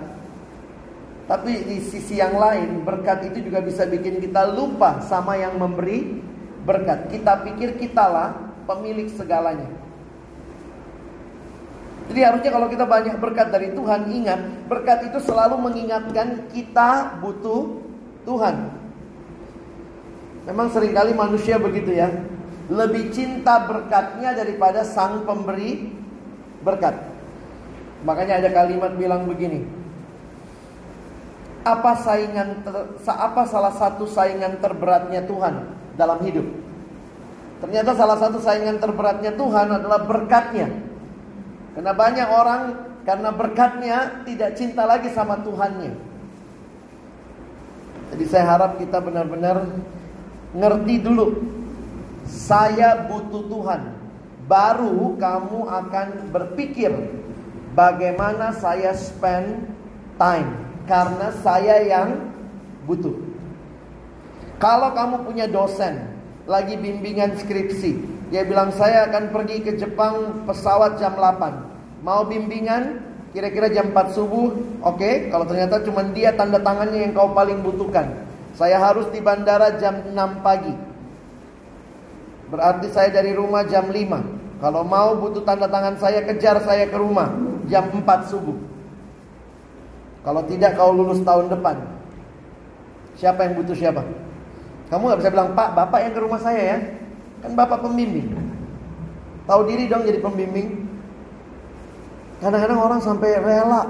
tapi 1.28 1.52
di 1.68 1.84
sisi 1.84 2.16
yang 2.16 2.32
lain, 2.38 2.80
berkat 2.80 3.28
itu 3.28 3.50
juga 3.50 3.60
bisa 3.60 3.84
bikin 3.84 4.24
kita 4.24 4.56
lupa 4.56 5.04
sama 5.04 5.36
yang 5.36 5.60
memberi 5.60 6.24
berkat. 6.66 7.08
Kita 7.08 7.46
pikir 7.46 7.78
kitalah 7.78 8.34
pemilik 8.66 9.06
segalanya. 9.14 9.70
Jadi 12.06 12.20
harusnya 12.22 12.50
kalau 12.54 12.68
kita 12.70 12.86
banyak 12.86 13.16
berkat 13.18 13.50
dari 13.50 13.74
Tuhan, 13.74 14.06
ingat 14.10 14.40
berkat 14.70 15.10
itu 15.10 15.18
selalu 15.22 15.58
mengingatkan 15.58 16.50
kita 16.54 17.18
butuh 17.18 17.82
Tuhan. 18.22 18.70
Memang 20.46 20.70
sering 20.70 20.94
kali 20.94 21.10
manusia 21.10 21.58
begitu 21.58 21.90
ya, 21.90 22.06
lebih 22.70 23.10
cinta 23.10 23.66
berkatnya 23.66 24.38
daripada 24.38 24.86
sang 24.86 25.26
pemberi 25.26 25.90
berkat. 26.62 26.94
Makanya 28.06 28.38
ada 28.38 28.54
kalimat 28.54 28.94
bilang 28.94 29.26
begini, 29.26 29.66
apa 31.66 31.98
saingan 31.98 32.62
ter, 32.62 32.74
apa 33.10 33.42
salah 33.50 33.74
satu 33.74 34.06
saingan 34.06 34.62
terberatnya 34.62 35.26
Tuhan? 35.26 35.75
Dalam 35.96 36.20
hidup. 36.22 36.46
Ternyata 37.60 37.96
salah 37.96 38.20
satu 38.20 38.38
saingan 38.38 38.76
terberatnya 38.76 39.32
Tuhan 39.32 39.72
adalah 39.72 40.04
berkatnya. 40.04 40.68
Karena 41.72 41.92
banyak 41.92 42.28
orang 42.28 42.62
karena 43.08 43.30
berkatnya 43.32 43.98
tidak 44.28 44.56
cinta 44.56 44.84
lagi 44.84 45.08
sama 45.12 45.40
Tuhannya. 45.40 45.92
Jadi 48.12 48.24
saya 48.28 48.44
harap 48.54 48.78
kita 48.78 49.02
benar-benar 49.02 49.66
ngerti 50.54 50.94
dulu. 51.02 51.26
Saya 52.28 53.08
butuh 53.08 53.44
Tuhan. 53.50 53.82
Baru 54.46 55.18
kamu 55.18 55.66
akan 55.66 56.08
berpikir 56.30 56.94
bagaimana 57.74 58.54
saya 58.54 58.94
spend 58.94 59.66
time 60.14 60.54
karena 60.86 61.34
saya 61.42 61.82
yang 61.82 62.30
butuh. 62.86 63.25
Kalau 64.56 64.96
kamu 64.96 65.28
punya 65.28 65.44
dosen 65.44 66.08
lagi 66.48 66.80
bimbingan 66.80 67.36
skripsi, 67.36 68.16
dia 68.32 68.42
bilang 68.48 68.72
saya 68.72 69.04
akan 69.06 69.28
pergi 69.28 69.60
ke 69.60 69.76
Jepang 69.76 70.46
pesawat 70.48 70.96
jam 70.96 71.12
8. 71.14 72.00
Mau 72.00 72.24
bimbingan 72.24 73.04
kira-kira 73.36 73.68
jam 73.68 73.92
4 73.92 74.16
subuh, 74.16 74.56
oke. 74.80 74.96
Okay. 74.96 75.28
Kalau 75.28 75.44
ternyata 75.44 75.84
cuma 75.84 76.00
dia 76.08 76.32
tanda 76.32 76.56
tangannya 76.56 77.04
yang 77.04 77.12
kau 77.12 77.36
paling 77.36 77.60
butuhkan. 77.60 78.24
Saya 78.56 78.80
harus 78.80 79.04
di 79.12 79.20
bandara 79.20 79.76
jam 79.76 80.08
6 80.08 80.40
pagi. 80.40 80.72
Berarti 82.48 82.88
saya 82.88 83.12
dari 83.12 83.36
rumah 83.36 83.68
jam 83.68 83.92
5. 83.92 84.64
Kalau 84.64 84.82
mau 84.88 85.20
butuh 85.20 85.44
tanda 85.44 85.68
tangan 85.68 86.00
saya 86.00 86.24
kejar 86.24 86.64
saya 86.64 86.88
ke 86.88 86.96
rumah 86.96 87.28
jam 87.68 87.92
4 87.92 88.32
subuh. 88.32 88.56
Kalau 90.24 90.42
tidak 90.48 90.80
kau 90.80 90.96
lulus 90.96 91.20
tahun 91.20 91.52
depan. 91.52 91.76
Siapa 93.20 93.46
yang 93.46 93.54
butuh 93.60 93.76
siapa? 93.76 94.25
Kamu 94.86 95.02
nggak 95.10 95.20
bisa 95.22 95.30
bilang, 95.34 95.50
Pak, 95.58 95.68
Bapak 95.74 95.98
yang 96.06 96.12
ke 96.14 96.20
rumah 96.22 96.40
saya 96.40 96.62
ya. 96.62 96.78
Kan 97.42 97.58
Bapak 97.58 97.82
pembimbing. 97.82 98.30
Tahu 99.46 99.60
diri 99.66 99.86
dong 99.90 100.06
jadi 100.06 100.18
pembimbing. 100.22 100.86
Kadang-kadang 102.38 102.78
orang 102.78 103.00
sampai 103.02 103.38
rela. 103.42 103.86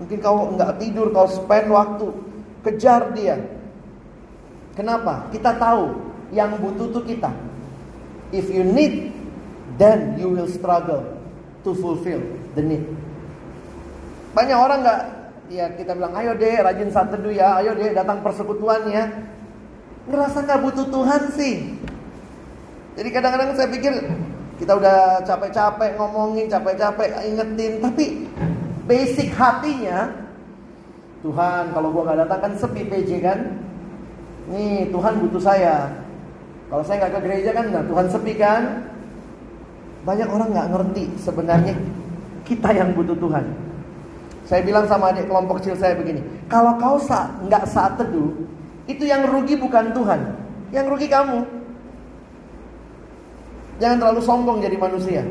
Mungkin 0.00 0.18
kau 0.24 0.56
nggak 0.56 0.80
tidur, 0.80 1.12
kau 1.12 1.28
spend 1.28 1.68
waktu. 1.68 2.08
Kejar 2.64 3.12
dia. 3.12 3.36
Kenapa? 4.76 5.28
Kita 5.28 5.56
tahu 5.60 5.92
yang 6.32 6.56
butuh 6.56 6.88
tuh 6.88 7.04
kita. 7.04 7.28
If 8.30 8.48
you 8.48 8.62
need, 8.64 9.12
then 9.76 10.16
you 10.16 10.30
will 10.30 10.48
struggle 10.48 11.04
to 11.66 11.76
fulfill 11.76 12.22
the 12.56 12.62
need. 12.62 12.84
Banyak 14.30 14.54
orang 14.54 14.78
nggak, 14.86 15.00
ya 15.50 15.66
kita 15.74 15.98
bilang, 15.98 16.14
ayo 16.14 16.38
deh 16.38 16.54
rajin 16.62 16.88
saat 16.94 17.10
teduh 17.10 17.34
ya, 17.34 17.58
ayo 17.58 17.74
deh 17.74 17.90
datang 17.90 18.22
persekutuan 18.22 18.86
ya. 18.88 19.10
Ngerasa 20.10 20.42
nggak 20.42 20.60
butuh 20.66 20.86
Tuhan 20.90 21.22
sih. 21.38 21.54
Jadi 22.98 23.08
kadang-kadang 23.14 23.54
saya 23.54 23.70
pikir 23.70 23.94
kita 24.58 24.74
udah 24.74 25.22
capek-capek 25.22 25.94
ngomongin, 25.96 26.50
capek-capek 26.50 27.14
ingetin, 27.30 27.78
tapi 27.78 28.26
basic 28.90 29.30
hatinya 29.38 30.10
Tuhan 31.22 31.70
kalau 31.70 31.94
gua 31.94 32.10
nggak 32.10 32.26
datang 32.26 32.40
kan 32.42 32.52
sepi 32.58 32.82
PJ 32.90 33.10
kan. 33.22 33.38
Nih 34.50 34.90
Tuhan 34.90 35.22
butuh 35.22 35.38
saya. 35.38 35.94
Kalau 36.66 36.82
saya 36.82 37.06
nggak 37.06 37.14
ke 37.14 37.20
gereja 37.30 37.50
kan, 37.54 37.66
nah 37.70 37.82
Tuhan 37.86 38.06
sepi 38.10 38.34
kan. 38.34 38.62
Banyak 40.02 40.28
orang 40.32 40.48
nggak 40.50 40.68
ngerti 40.74 41.04
sebenarnya 41.22 41.78
kita 42.42 42.74
yang 42.74 42.90
butuh 42.98 43.14
Tuhan. 43.14 43.46
Saya 44.48 44.66
bilang 44.66 44.90
sama 44.90 45.14
adik 45.14 45.30
kelompok 45.30 45.62
kecil 45.62 45.78
saya 45.78 45.94
begini, 45.94 46.26
kalau 46.50 46.74
kau 46.82 46.98
nggak 46.98 47.64
saat 47.70 47.94
teduh, 47.94 48.34
itu 48.90 49.06
yang 49.06 49.26
rugi 49.30 49.54
bukan 49.54 49.94
Tuhan, 49.94 50.20
yang 50.74 50.86
rugi 50.90 51.06
kamu. 51.06 51.46
Jangan 53.80 53.96
terlalu 53.96 54.20
sombong 54.20 54.58
jadi 54.60 54.76
manusia. 54.76 55.24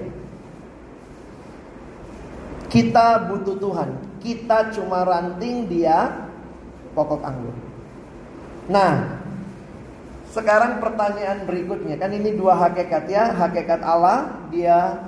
Kita 2.70 3.30
butuh 3.30 3.58
Tuhan. 3.58 3.90
Kita 4.20 4.74
cuma 4.74 5.06
ranting 5.06 5.70
dia 5.70 6.28
pokok 6.94 7.22
anggur. 7.22 7.56
Nah, 8.70 9.22
sekarang 10.30 10.78
pertanyaan 10.78 11.46
berikutnya 11.50 11.98
kan 11.98 12.14
ini 12.14 12.38
dua 12.38 12.58
hakikat 12.58 13.10
ya, 13.10 13.34
hakikat 13.34 13.82
Allah 13.82 14.30
dia 14.54 15.02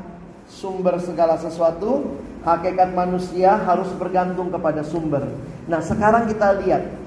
sumber 0.49 0.97
segala 0.97 1.37
sesuatu, 1.37 2.17
hakikat 2.41 2.93
manusia 2.93 3.53
harus 3.57 3.89
bergantung 3.97 4.49
kepada 4.49 4.81
sumber. 4.81 5.29
Nah, 5.69 5.81
sekarang 5.81 6.25
kita 6.25 6.57
lihat 6.65 7.00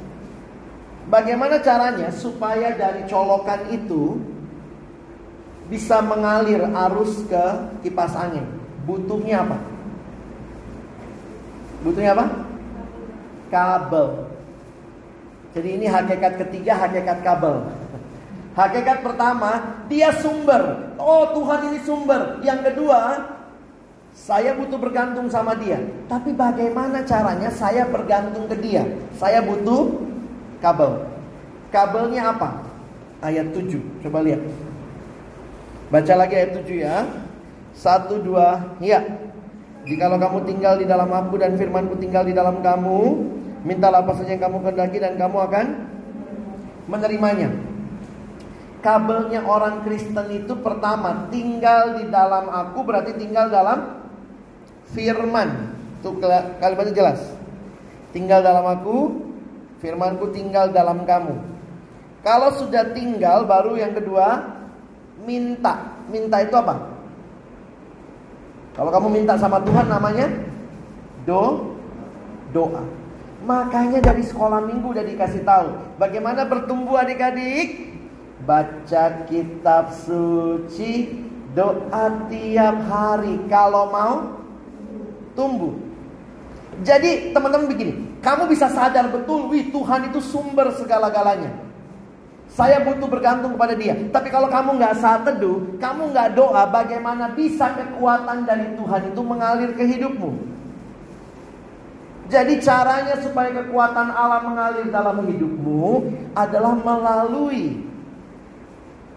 bagaimana 1.09 1.61
caranya 1.61 2.09
supaya 2.13 2.73
dari 2.77 3.05
colokan 3.09 3.69
itu 3.73 4.21
bisa 5.69 6.05
mengalir 6.05 6.61
arus 6.89 7.25
ke 7.25 7.45
kipas 7.85 8.13
angin. 8.13 8.45
Butuhnya 8.85 9.45
apa? 9.45 9.59
Butuhnya 11.81 12.13
apa? 12.13 12.27
Kabel. 13.49 14.29
Jadi 15.55 15.69
ini 15.81 15.87
hakikat 15.89 16.35
ketiga, 16.47 16.73
hakikat 16.85 17.23
kabel. 17.23 17.65
Hakikat 18.59 19.03
pertama, 19.03 19.83
dia 19.91 20.15
sumber. 20.19 20.95
Oh 20.99 21.31
Tuhan 21.35 21.75
ini 21.75 21.79
sumber. 21.83 22.39
Yang 22.43 22.71
kedua, 22.71 23.23
saya 24.15 24.55
butuh 24.55 24.79
bergantung 24.79 25.27
sama 25.27 25.59
dia. 25.59 25.83
Tapi 26.07 26.31
bagaimana 26.35 27.03
caranya 27.03 27.51
saya 27.51 27.83
bergantung 27.87 28.47
ke 28.47 28.57
dia? 28.63 28.87
Saya 29.19 29.43
butuh 29.43 30.14
kabel. 30.65 31.05
Kabelnya 31.69 32.33
apa? 32.33 32.65
Ayat 33.21 33.53
7. 33.53 34.01
Coba 34.01 34.25
lihat. 34.25 34.41
Baca 35.93 36.15
lagi 36.17 36.35
ayat 36.41 36.57
7 36.65 36.81
ya. 36.81 36.97
Satu, 37.77 38.23
dua, 38.25 38.79
ya. 38.81 39.05
Jikalau 39.85 40.17
kamu 40.17 40.39
tinggal 40.49 40.81
di 40.81 40.89
dalam 40.89 41.13
aku 41.13 41.37
dan 41.37 41.61
firmanku 41.61 42.01
tinggal 42.01 42.25
di 42.25 42.33
dalam 42.33 42.65
kamu, 42.65 43.01
mintalah 43.69 44.01
apa 44.01 44.17
saja 44.17 44.33
yang 44.33 44.49
kamu 44.49 44.65
kehendaki 44.65 44.97
dan 44.97 45.21
kamu 45.21 45.37
akan 45.45 45.67
menerimanya. 46.89 47.53
Kabelnya 48.81 49.45
orang 49.45 49.85
Kristen 49.85 50.29
itu 50.33 50.57
pertama 50.61 51.29
tinggal 51.29 52.01
di 52.01 52.09
dalam 52.09 52.49
aku 52.49 52.85
berarti 52.85 53.17
tinggal 53.17 53.53
dalam 53.53 54.01
firman. 54.93 55.77
Itu 56.01 56.17
kalimatnya 56.61 56.93
jelas. 56.93 57.21
Tinggal 58.13 58.45
dalam 58.45 58.65
aku, 58.65 59.24
firmanku 59.83 60.31
tinggal 60.35 60.71
dalam 60.71 61.07
kamu. 61.09 61.35
Kalau 62.25 62.57
sudah 62.57 62.93
tinggal 62.97 63.45
baru 63.45 63.77
yang 63.77 63.93
kedua 63.93 64.43
minta. 65.25 65.93
Minta 66.09 66.41
itu 66.45 66.57
apa? 66.57 66.95
Kalau 68.75 68.91
kamu 68.91 69.09
minta 69.23 69.39
sama 69.39 69.63
Tuhan 69.63 69.87
namanya 69.87 70.27
do 71.25 71.73
doa. 72.51 72.83
Makanya 73.45 74.01
dari 74.01 74.25
sekolah 74.25 74.65
minggu 74.65 74.97
udah 74.97 75.05
dikasih 75.05 75.45
tahu 75.45 75.69
bagaimana 76.01 76.49
bertumbuh 76.49 76.97
adik-adik. 76.97 77.93
Baca 78.45 79.25
kitab 79.25 79.89
suci, 80.05 81.25
doa 81.57 82.29
tiap 82.29 82.77
hari 82.89 83.41
kalau 83.49 83.89
mau 83.89 84.15
tumbuh. 85.33 85.73
Jadi 86.83 87.31
teman-teman 87.31 87.71
begini, 87.71 88.19
kamu 88.19 88.51
bisa 88.51 88.67
sadar 88.67 89.07
betul, 89.13 89.47
wih 89.53 89.71
Tuhan 89.71 90.11
itu 90.11 90.19
sumber 90.19 90.75
segala-galanya. 90.75 91.55
Saya 92.51 92.83
butuh 92.83 93.11
bergantung 93.11 93.55
kepada 93.59 93.75
dia. 93.75 93.95
Tapi 94.11 94.31
kalau 94.31 94.47
kamu 94.47 94.79
nggak 94.79 94.95
saat 94.99 95.27
teduh, 95.27 95.79
kamu 95.79 96.11
nggak 96.15 96.39
doa, 96.39 96.67
bagaimana 96.71 97.31
bisa 97.35 97.71
kekuatan 97.75 98.47
dari 98.47 98.75
Tuhan 98.79 99.03
itu 99.15 99.21
mengalir 99.23 99.71
ke 99.75 99.85
hidupmu? 99.87 100.55
Jadi 102.31 102.57
caranya 102.65 103.21
supaya 103.21 103.53
kekuatan 103.53 104.09
Allah 104.09 104.41
mengalir 104.43 104.89
dalam 104.89 105.21
hidupmu 105.29 106.09
adalah 106.33 106.73
melalui 106.73 107.85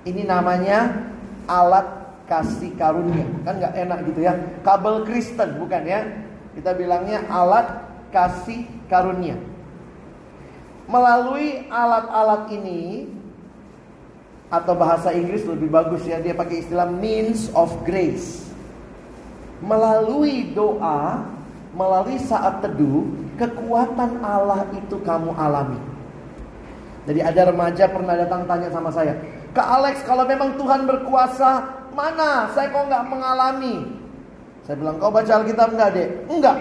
ini 0.03 0.23
namanya 0.27 1.07
alat 1.47 1.87
kasih 2.27 2.75
karunia. 2.75 3.23
Kan 3.47 3.63
nggak 3.63 3.73
enak 3.73 3.99
gitu 4.11 4.19
ya. 4.27 4.33
Kabel 4.61 5.07
Kristen 5.07 5.55
bukan 5.55 5.83
ya? 5.87 6.03
Kita 6.57 6.73
bilangnya 6.73 7.21
alat 7.29 7.85
kasih 8.09 8.65
karunia. 8.89 9.37
Melalui 10.89 11.69
alat-alat 11.69 12.49
ini 12.49 13.05
atau 14.49 14.73
bahasa 14.73 15.13
Inggris 15.13 15.45
lebih 15.45 15.69
bagus 15.69 16.01
ya 16.07 16.17
dia 16.17 16.33
pakai 16.33 16.65
istilah 16.65 16.89
means 16.89 17.53
of 17.53 17.69
grace. 17.85 18.49
Melalui 19.61 20.49
doa, 20.57 21.29
melalui 21.77 22.17
saat 22.25 22.65
teduh, 22.65 23.05
kekuatan 23.37 24.25
Allah 24.25 24.65
itu 24.73 24.97
kamu 25.05 25.37
alami. 25.37 25.77
Jadi 27.05 27.21
ada 27.21 27.53
remaja 27.53 27.85
pernah 27.85 28.17
datang 28.17 28.49
tanya 28.49 28.73
sama 28.73 28.89
saya, 28.89 29.13
Kak 29.53 29.67
Alex 29.77 30.01
kalau 30.09 30.25
memang 30.25 30.57
Tuhan 30.57 30.89
berkuasa, 30.89 31.69
mana? 31.93 32.49
Saya 32.57 32.73
kok 32.73 32.85
nggak 32.89 33.05
mengalami. 33.09 34.06
Saya 34.67 34.83
bilang, 34.83 34.99
kau 34.99 35.07
baca 35.07 35.31
Alkitab 35.31 35.79
enggak 35.79 35.95
dek? 35.95 36.09
Enggak. 36.27 36.57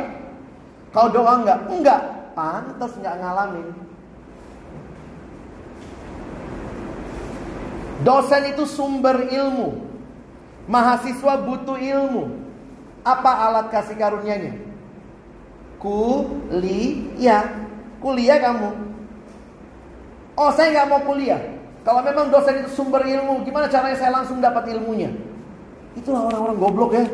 Kau 0.94 1.10
doa 1.10 1.42
enggak? 1.42 1.58
Enggak. 1.66 2.00
Pantas 2.38 2.94
nggak 3.02 3.18
ngalamin. 3.18 3.66
Dosen 8.06 8.42
itu 8.54 8.62
sumber 8.62 9.26
ilmu. 9.26 9.82
Mahasiswa 10.70 11.34
butuh 11.42 11.74
ilmu. 11.74 12.30
Apa 13.02 13.50
alat 13.50 13.74
kasih 13.74 13.98
karunianya? 13.98 14.54
Kuliah. 15.82 17.42
Kuliah 17.98 18.38
kamu. 18.38 18.70
Oh 20.38 20.54
saya 20.54 20.70
nggak 20.70 20.88
mau 20.94 21.02
kuliah. 21.02 21.42
Kalau 21.82 22.06
memang 22.06 22.30
dosen 22.30 22.62
itu 22.62 22.70
sumber 22.70 23.02
ilmu, 23.02 23.42
gimana 23.42 23.66
caranya 23.66 23.98
saya 23.98 24.14
langsung 24.14 24.38
dapat 24.38 24.70
ilmunya? 24.70 25.10
Itulah 25.98 26.30
orang-orang 26.30 26.58
goblok 26.62 26.92
ya. 26.94 27.06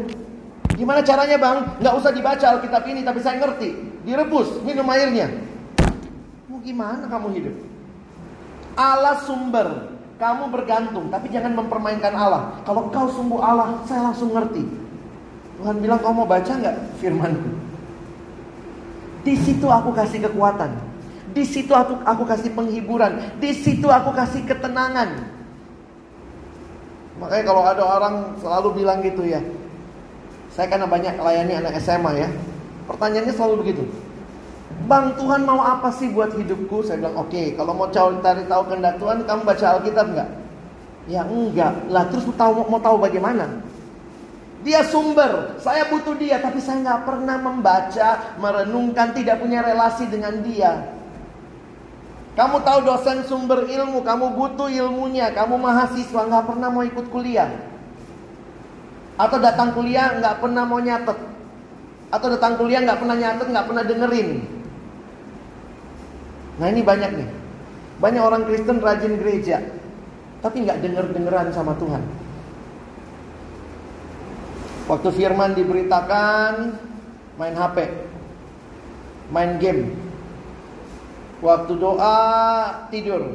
Gimana 0.73 1.05
caranya 1.05 1.37
bang? 1.37 1.59
Nggak 1.85 1.95
usah 2.01 2.11
dibaca 2.13 2.47
Alkitab 2.57 2.83
ini, 2.89 3.01
tapi 3.05 3.21
saya 3.21 3.37
ngerti. 3.39 3.71
Direbus, 4.03 4.61
minum 4.65 4.89
airnya. 4.89 5.29
Mau 6.49 6.59
gimana 6.65 7.07
kamu 7.07 7.27
hidup? 7.37 7.57
Allah 8.73 9.21
sumber 9.23 9.93
kamu 10.17 10.49
bergantung, 10.49 11.13
tapi 11.13 11.29
jangan 11.29 11.53
mempermainkan 11.59 12.15
Allah. 12.15 12.57
Kalau 12.65 12.89
kau 12.89 13.09
sungguh 13.11 13.41
Allah, 13.43 13.85
saya 13.85 14.11
langsung 14.11 14.33
ngerti. 14.33 14.65
Tuhan 15.61 15.77
bilang 15.79 16.01
kau 16.01 16.15
mau 16.17 16.27
baca 16.27 16.51
nggak 16.51 16.99
firmanku? 16.99 17.51
Di 19.23 19.39
situ 19.39 19.67
aku 19.71 19.95
kasih 19.95 20.27
kekuatan. 20.27 20.75
Di 21.33 21.45
situ 21.47 21.71
aku, 21.73 22.01
aku 22.03 22.23
kasih 22.27 22.51
penghiburan. 22.53 23.39
Di 23.39 23.55
situ 23.55 23.87
aku 23.87 24.11
kasih 24.13 24.43
ketenangan. 24.45 25.31
Makanya 27.23 27.45
kalau 27.47 27.63
ada 27.63 27.83
orang 27.87 28.15
selalu 28.43 28.83
bilang 28.83 28.99
gitu 29.01 29.23
ya. 29.23 29.39
Saya 30.53 30.69
karena 30.69 30.85
banyak 30.85 31.17
layani 31.17 31.53
anak 31.65 31.81
SMA 31.81 32.13
ya. 32.21 32.29
Pertanyaannya 32.85 33.33
selalu 33.33 33.55
begitu. 33.65 33.85
Bang 34.85 35.17
Tuhan 35.17 35.49
mau 35.49 35.63
apa 35.65 35.89
sih 35.95 36.13
buat 36.13 36.35
hidupku? 36.37 36.85
Saya 36.85 37.01
bilang 37.01 37.25
oke. 37.25 37.33
Okay, 37.33 37.57
kalau 37.57 37.73
mau 37.73 37.89
cari 37.89 38.45
tahu 38.45 38.63
kehendak 38.69 39.01
Tuhan, 39.01 39.25
kamu 39.25 39.41
baca 39.49 39.67
Alkitab 39.79 40.07
nggak? 40.13 40.29
Ya 41.09 41.23
enggak. 41.25 41.73
Lah 41.89 42.05
terus 42.13 42.29
tahu 42.37 42.53
mau 42.69 42.81
tahu 42.83 43.01
bagaimana? 43.01 43.63
Dia 44.63 44.87
sumber. 44.87 45.59
Saya 45.59 45.91
butuh 45.91 46.15
dia, 46.15 46.39
tapi 46.39 46.63
saya 46.63 46.85
nggak 46.85 47.03
pernah 47.03 47.37
membaca, 47.41 48.39
merenungkan, 48.39 49.11
tidak 49.11 49.43
punya 49.43 49.65
relasi 49.65 50.07
dengan 50.07 50.39
dia. 50.47 50.95
Kamu 52.33 52.65
tahu 52.65 52.79
dosen 52.87 53.27
sumber 53.27 53.67
ilmu, 53.67 54.01
kamu 54.07 54.39
butuh 54.39 54.71
ilmunya, 54.71 55.35
kamu 55.35 55.59
mahasiswa 55.59 56.21
nggak 56.29 56.47
pernah 56.49 56.69
mau 56.71 56.85
ikut 56.87 57.11
kuliah. 57.11 57.72
Atau 59.17 59.39
datang 59.41 59.77
kuliah 59.77 60.19
nggak 60.19 60.41
pernah 60.41 60.65
mau 60.65 60.81
nyatet. 60.81 61.19
Atau 62.13 62.29
datang 62.33 62.61
kuliah 62.61 62.85
nggak 62.85 63.01
pernah 63.01 63.17
nyatet, 63.17 63.47
nggak 63.49 63.67
pernah 63.69 63.85
dengerin. 63.85 64.29
Nah 66.61 66.67
ini 66.69 66.81
banyak 66.85 67.11
nih. 67.17 67.29
Banyak 68.01 68.23
orang 68.23 68.43
Kristen 68.51 68.83
rajin 68.83 69.15
gereja, 69.15 69.63
tapi 70.43 70.67
nggak 70.67 70.83
denger 70.83 71.15
dengeran 71.15 71.55
sama 71.55 71.79
Tuhan. 71.79 72.03
Waktu 74.91 75.09
firman 75.15 75.55
diberitakan, 75.55 76.75
main 77.39 77.55
HP, 77.55 77.77
main 79.31 79.63
game, 79.63 79.95
Waktu 81.43 81.75
doa 81.75 82.19
tidur. 82.95 83.35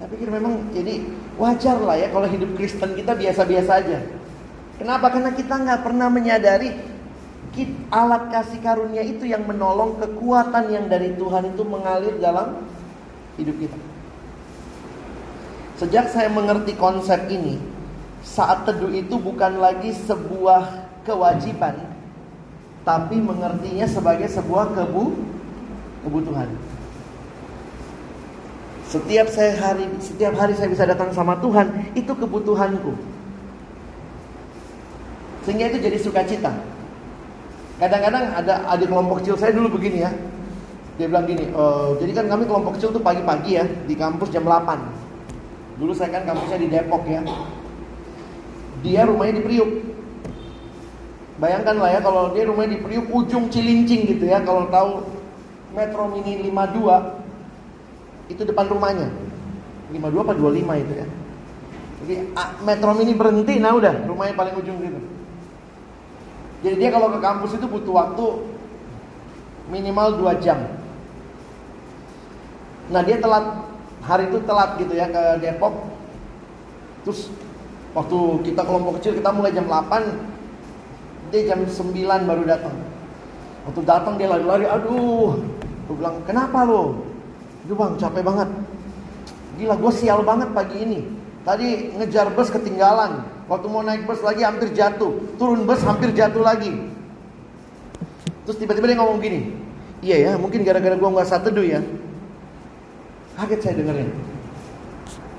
Saya 0.00 0.08
pikir 0.08 0.32
memang 0.32 0.72
jadi 0.72 1.04
wajar 1.36 1.76
lah 1.76 1.92
ya 1.92 2.08
kalau 2.08 2.24
hidup 2.24 2.56
Kristen 2.56 2.96
kita 2.96 3.12
biasa-biasa 3.12 3.72
aja. 3.84 4.00
Kenapa? 4.80 5.12
Karena 5.12 5.36
kita 5.36 5.54
nggak 5.60 5.80
pernah 5.84 6.08
menyadari 6.08 6.72
alat 7.92 8.32
kasih 8.32 8.62
karunia 8.64 9.04
itu 9.04 9.28
yang 9.28 9.44
menolong 9.44 10.00
kekuatan 10.00 10.72
yang 10.72 10.86
dari 10.88 11.12
Tuhan 11.18 11.52
itu 11.52 11.62
mengalir 11.66 12.16
dalam 12.16 12.64
hidup 13.36 13.56
kita. 13.60 13.78
Sejak 15.76 16.08
saya 16.12 16.32
mengerti 16.32 16.76
konsep 16.76 17.28
ini, 17.28 17.60
saat 18.24 18.64
teduh 18.64 18.92
itu 18.92 19.16
bukan 19.16 19.60
lagi 19.60 19.92
sebuah 20.08 20.88
kewajiban, 21.04 21.76
tapi 22.84 23.16
mengertinya 23.20 23.88
sebagai 23.88 24.28
sebuah 24.28 24.76
kebu 24.76 25.04
kebutuhan. 26.08 26.48
Setiap 28.88 29.28
saya 29.28 29.56
hari 29.56 29.86
setiap 30.00 30.34
hari 30.36 30.52
saya 30.56 30.68
bisa 30.72 30.84
datang 30.84 31.12
sama 31.12 31.36
Tuhan, 31.40 31.96
itu 31.96 32.12
kebutuhanku. 32.12 33.19
Sehingga 35.46 35.72
itu 35.72 35.78
jadi 35.80 35.98
sukacita. 36.00 36.52
Kadang-kadang 37.80 38.36
ada 38.36 38.68
adik 38.76 38.92
kelompok 38.92 39.24
kecil 39.24 39.40
saya 39.40 39.56
dulu 39.56 39.80
begini 39.80 40.04
ya. 40.04 40.10
Dia 41.00 41.08
bilang 41.08 41.24
gini, 41.24 41.48
e, 41.48 41.64
jadi 41.96 42.12
kan 42.12 42.26
kami 42.28 42.44
kelompok 42.44 42.76
kecil 42.76 42.92
tuh 42.92 43.00
pagi-pagi 43.00 43.56
ya 43.56 43.64
di 43.64 43.96
kampus 43.96 44.28
jam 44.28 44.44
8. 44.44 45.80
Dulu 45.80 45.96
saya 45.96 46.12
kan 46.12 46.28
kampusnya 46.28 46.60
di 46.60 46.68
Depok 46.68 47.08
ya. 47.08 47.24
Dia 48.84 49.08
rumahnya 49.08 49.40
di 49.40 49.42
Priuk. 49.48 49.70
Bayangkan 51.40 51.80
lah 51.80 51.88
ya 51.96 52.00
kalau 52.04 52.36
dia 52.36 52.44
rumahnya 52.44 52.76
di 52.76 52.80
Priuk 52.84 53.08
ujung 53.08 53.48
Cilincing 53.48 54.12
gitu 54.12 54.28
ya. 54.28 54.44
Kalau 54.44 54.68
tahu 54.68 55.08
Metro 55.72 56.04
Mini 56.12 56.52
52 56.52 57.20
itu 58.30 58.42
depan 58.46 58.66
rumahnya 58.70 59.10
52 59.90 60.22
apa 60.22 60.32
25 60.38 60.82
itu 60.86 60.92
ya 60.94 61.06
jadi 62.00 62.14
metro 62.64 62.90
mini 62.94 63.12
berhenti 63.12 63.58
nah 63.58 63.74
udah 63.74 64.06
rumahnya 64.06 64.34
paling 64.38 64.54
ujung 64.56 64.78
gitu 64.78 65.00
jadi 66.60 66.76
dia 66.76 66.90
kalau 66.92 67.08
ke 67.08 67.18
kampus 67.24 67.56
itu 67.56 67.64
butuh 67.64 67.94
waktu 67.96 68.24
minimal 69.72 70.20
2 70.20 70.44
jam. 70.44 70.60
Nah 72.92 73.00
dia 73.00 73.16
telat 73.16 73.64
hari 74.04 74.28
itu 74.28 74.38
telat 74.44 74.76
gitu 74.76 74.92
ya 74.92 75.08
ke 75.08 75.40
Depok. 75.40 75.72
Terus 77.06 77.32
waktu 77.96 78.18
kita 78.44 78.60
kelompok 78.66 79.00
kecil 79.00 79.16
kita 79.16 79.30
mulai 79.32 79.56
jam 79.56 79.64
8 79.64 81.32
dia 81.32 81.48
jam 81.48 81.64
9 81.64 82.28
baru 82.28 82.42
datang. 82.44 82.76
Waktu 83.64 83.80
datang 83.88 84.14
dia 84.20 84.28
lari-lari 84.28 84.68
aduh. 84.68 85.40
Gue 85.88 85.96
bilang 85.96 86.20
kenapa 86.28 86.68
lo? 86.68 87.08
Aduh 87.64 87.76
bang 87.78 87.96
capek 87.96 88.20
banget. 88.20 88.48
Gila 89.56 89.74
gue 89.80 89.92
sial 89.96 90.20
banget 90.28 90.52
pagi 90.52 90.76
ini. 90.76 91.00
Tadi 91.40 91.96
ngejar 91.96 92.36
bus 92.36 92.52
ketinggalan 92.52 93.39
Waktu 93.50 93.66
mau 93.66 93.82
naik 93.82 94.06
bus 94.06 94.22
lagi 94.22 94.46
hampir 94.46 94.70
jatuh. 94.70 95.10
Turun 95.34 95.66
bus 95.66 95.82
hampir 95.82 96.14
jatuh 96.14 96.38
lagi. 96.38 96.70
Terus 98.46 98.56
tiba-tiba 98.56 98.88
dia 98.88 98.98
ngomong 98.98 99.20
gini 99.20 99.52
Iya 100.00 100.16
ya 100.16 100.32
mungkin 100.40 100.64
gara-gara 100.64 100.96
gue 100.96 101.08
gak 101.12 101.28
satu 101.28 101.50
teduh 101.50 101.66
ya. 101.66 101.80
Kaget 103.36 103.60
saya 103.60 103.74
dengerin 103.78 104.10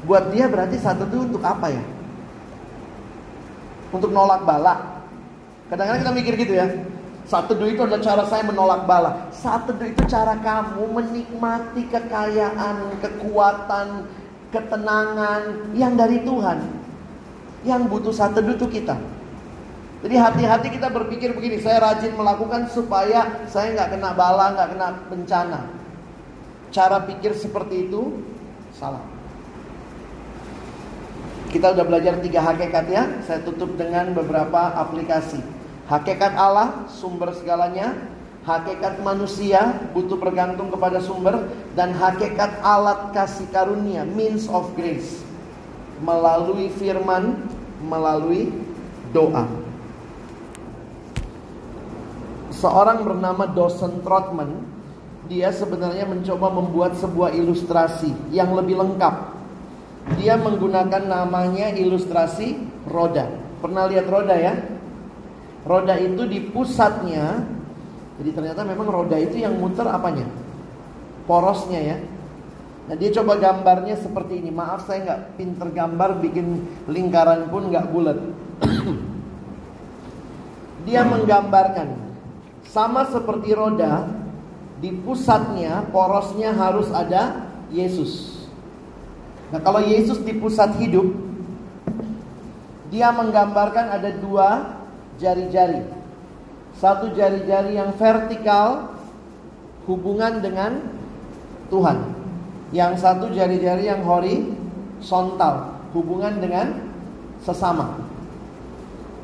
Buat 0.06 0.30
dia 0.32 0.46
berarti 0.46 0.78
satu 0.78 1.08
teduh 1.08 1.26
untuk 1.32 1.42
apa 1.42 1.72
ya? 1.72 1.84
Untuk 3.96 4.12
nolak 4.12 4.44
bala. 4.44 5.02
Kadang-kadang 5.72 6.02
kita 6.04 6.14
mikir 6.14 6.34
gitu 6.36 6.54
ya 6.60 6.68
saat 7.32 7.46
teduh 7.48 7.70
itu 7.70 7.80
adalah 7.80 8.02
cara 8.02 8.24
saya 8.28 8.44
menolak 8.44 8.84
bala. 8.90 9.30
Saat 9.32 9.70
teduh 9.70 9.88
itu 9.88 10.04
cara 10.10 10.36
kamu 10.42 10.84
menikmati 10.90 11.86
kekayaan, 11.88 12.98
kekuatan, 13.00 14.10
ketenangan 14.50 15.72
yang 15.78 15.94
dari 15.96 16.26
Tuhan. 16.26 16.81
Yang 17.62 17.82
butuh 17.90 18.14
saat 18.14 18.34
teduh 18.34 18.58
itu 18.58 18.68
kita. 18.68 18.98
Jadi 20.02 20.16
hati-hati 20.18 20.68
kita 20.74 20.90
berpikir 20.90 21.38
begini, 21.38 21.62
saya 21.62 21.78
rajin 21.78 22.18
melakukan 22.18 22.66
supaya 22.74 23.46
saya 23.46 23.78
nggak 23.78 23.90
kena 23.98 24.18
bala, 24.18 24.58
nggak 24.58 24.70
kena 24.74 24.88
bencana. 25.14 25.62
Cara 26.74 27.06
pikir 27.06 27.38
seperti 27.38 27.86
itu 27.86 28.18
salah. 28.74 29.06
Kita 31.54 31.78
udah 31.78 31.86
belajar 31.86 32.18
tiga 32.24 32.42
hakikat 32.42 32.86
ya. 32.90 33.04
Saya 33.30 33.46
tutup 33.46 33.78
dengan 33.78 34.10
beberapa 34.18 34.74
aplikasi. 34.74 35.38
Hakikat 35.86 36.34
Allah 36.34 36.88
sumber 36.88 37.36
segalanya, 37.38 37.94
hakikat 38.48 39.04
manusia 39.06 39.78
butuh 39.94 40.18
bergantung 40.18 40.74
kepada 40.74 40.98
sumber 40.98 41.46
dan 41.78 41.94
hakikat 41.94 42.50
alat 42.66 43.14
kasih 43.14 43.46
karunia 43.54 44.02
means 44.08 44.50
of 44.50 44.72
grace 44.74 45.22
melalui 46.02 46.74
firman, 46.74 47.46
melalui 47.86 48.50
doa. 49.14 49.46
Seorang 52.52 53.06
bernama 53.06 53.50
Dawson 53.50 54.02
Trotman, 54.06 54.66
dia 55.30 55.54
sebenarnya 55.54 56.06
mencoba 56.10 56.52
membuat 56.52 56.98
sebuah 56.98 57.34
ilustrasi 57.34 58.34
yang 58.34 58.52
lebih 58.54 58.78
lengkap. 58.82 59.34
Dia 60.18 60.36
menggunakan 60.36 61.06
namanya 61.06 61.72
ilustrasi 61.72 62.58
roda. 62.90 63.30
Pernah 63.62 63.86
lihat 63.88 64.10
roda 64.10 64.34
ya? 64.34 64.58
Roda 65.62 65.94
itu 66.02 66.26
di 66.26 66.42
pusatnya 66.50 67.46
Jadi 68.18 68.38
ternyata 68.38 68.62
memang 68.62 68.86
roda 68.86 69.18
itu 69.18 69.42
yang 69.42 69.58
muter 69.58 69.86
apanya? 69.86 70.30
Porosnya 71.26 71.82
ya 71.82 71.98
Nah 72.90 72.96
dia 72.98 73.14
coba 73.14 73.38
gambarnya 73.38 73.96
seperti 74.00 74.42
ini 74.42 74.50
Maaf 74.50 74.90
saya 74.90 75.06
nggak 75.06 75.22
pinter 75.38 75.68
gambar 75.70 76.18
Bikin 76.18 76.48
lingkaran 76.90 77.50
pun 77.54 77.70
nggak 77.70 77.88
bulat 77.94 78.18
Dia 80.90 81.06
menggambarkan 81.06 81.94
Sama 82.66 83.06
seperti 83.10 83.54
roda 83.54 84.10
Di 84.82 84.90
pusatnya 85.06 85.86
Porosnya 85.94 86.58
harus 86.58 86.90
ada 86.90 87.54
Yesus 87.70 88.42
Nah 89.54 89.62
kalau 89.62 89.84
Yesus 89.84 90.20
di 90.26 90.34
pusat 90.36 90.74
hidup 90.82 91.06
Dia 92.90 93.14
menggambarkan 93.14 93.94
ada 93.94 94.10
dua 94.12 94.82
jari-jari. 95.22 95.86
Satu 96.82 97.14
jari-jari 97.14 97.78
yang 97.78 97.94
vertikal 97.94 98.98
hubungan 99.86 100.42
dengan 100.42 100.82
Tuhan. 101.70 102.21
Yang 102.72 103.04
satu 103.04 103.28
jari-jari 103.32 103.92
yang 103.92 104.04
horizontal 104.08 105.76
hubungan 105.92 106.40
dengan 106.40 106.92
sesama. 107.44 108.00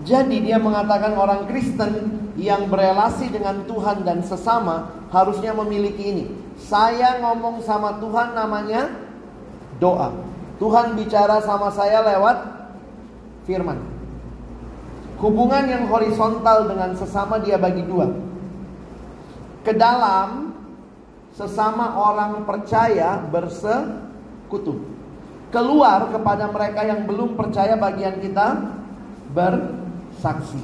Jadi 0.04 0.46
dia 0.46 0.62
mengatakan 0.62 1.18
orang 1.18 1.50
Kristen 1.50 2.22
yang 2.38 2.70
berelasi 2.70 3.34
dengan 3.34 3.66
Tuhan 3.66 4.06
dan 4.06 4.22
sesama 4.22 4.94
harusnya 5.10 5.58
memiliki 5.58 6.04
ini. 6.14 6.26
Saya 6.62 7.18
ngomong 7.24 7.66
sama 7.66 7.98
Tuhan 7.98 8.38
namanya 8.38 8.94
doa. 9.82 10.14
Tuhan 10.58 10.98
bicara 10.98 11.42
sama 11.42 11.70
saya 11.74 12.02
lewat 12.06 12.38
firman. 13.46 13.78
Hubungan 15.18 15.66
yang 15.66 15.90
horizontal 15.90 16.70
dengan 16.70 16.94
sesama 16.94 17.42
dia 17.42 17.58
bagi 17.58 17.82
dua. 17.86 18.06
Ke 19.66 19.74
dalam 19.74 20.47
sesama 21.38 21.94
orang 21.94 22.42
percaya 22.50 23.22
bersekutu. 23.30 24.82
Keluar 25.54 26.10
kepada 26.10 26.50
mereka 26.50 26.82
yang 26.84 27.06
belum 27.06 27.38
percaya 27.38 27.78
bagian 27.78 28.18
kita 28.20 28.74
bersaksi. 29.32 30.60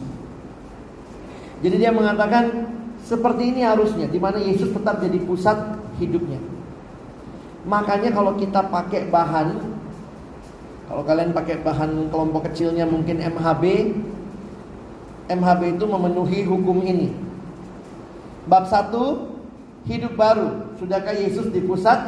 Jadi 1.63 1.75
dia 1.79 1.93
mengatakan 1.93 2.67
seperti 3.05 3.53
ini 3.53 3.61
harusnya 3.63 4.09
di 4.09 4.19
mana 4.19 4.41
Yesus 4.41 4.73
tetap 4.73 4.99
jadi 4.99 5.21
pusat 5.23 5.55
hidupnya. 6.01 6.41
Makanya 7.63 8.11
kalau 8.11 8.35
kita 8.35 8.67
pakai 8.67 9.07
bahan 9.07 9.71
kalau 10.83 11.03
kalian 11.07 11.31
pakai 11.31 11.63
bahan 11.63 12.11
kelompok 12.11 12.51
kecilnya 12.51 12.83
mungkin 12.83 13.23
MHB 13.23 13.63
MHB 15.31 15.79
itu 15.79 15.85
memenuhi 15.87 16.43
hukum 16.43 16.83
ini. 16.83 17.15
Bab 18.51 18.67
1 18.67 19.32
hidup 19.87 20.15
baru. 20.15 20.75
Sudahkah 20.79 21.15
Yesus 21.15 21.51
di 21.51 21.59
pusat 21.63 21.99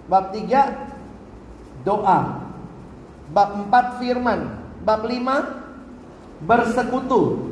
Bab 0.07 0.35
3 0.35 1.85
doa. 1.87 2.19
Bab 3.33 3.49
4 3.71 3.99
firman. 3.99 4.59
Bab 4.83 5.01
5 5.07 6.45
bersekutu. 6.45 7.51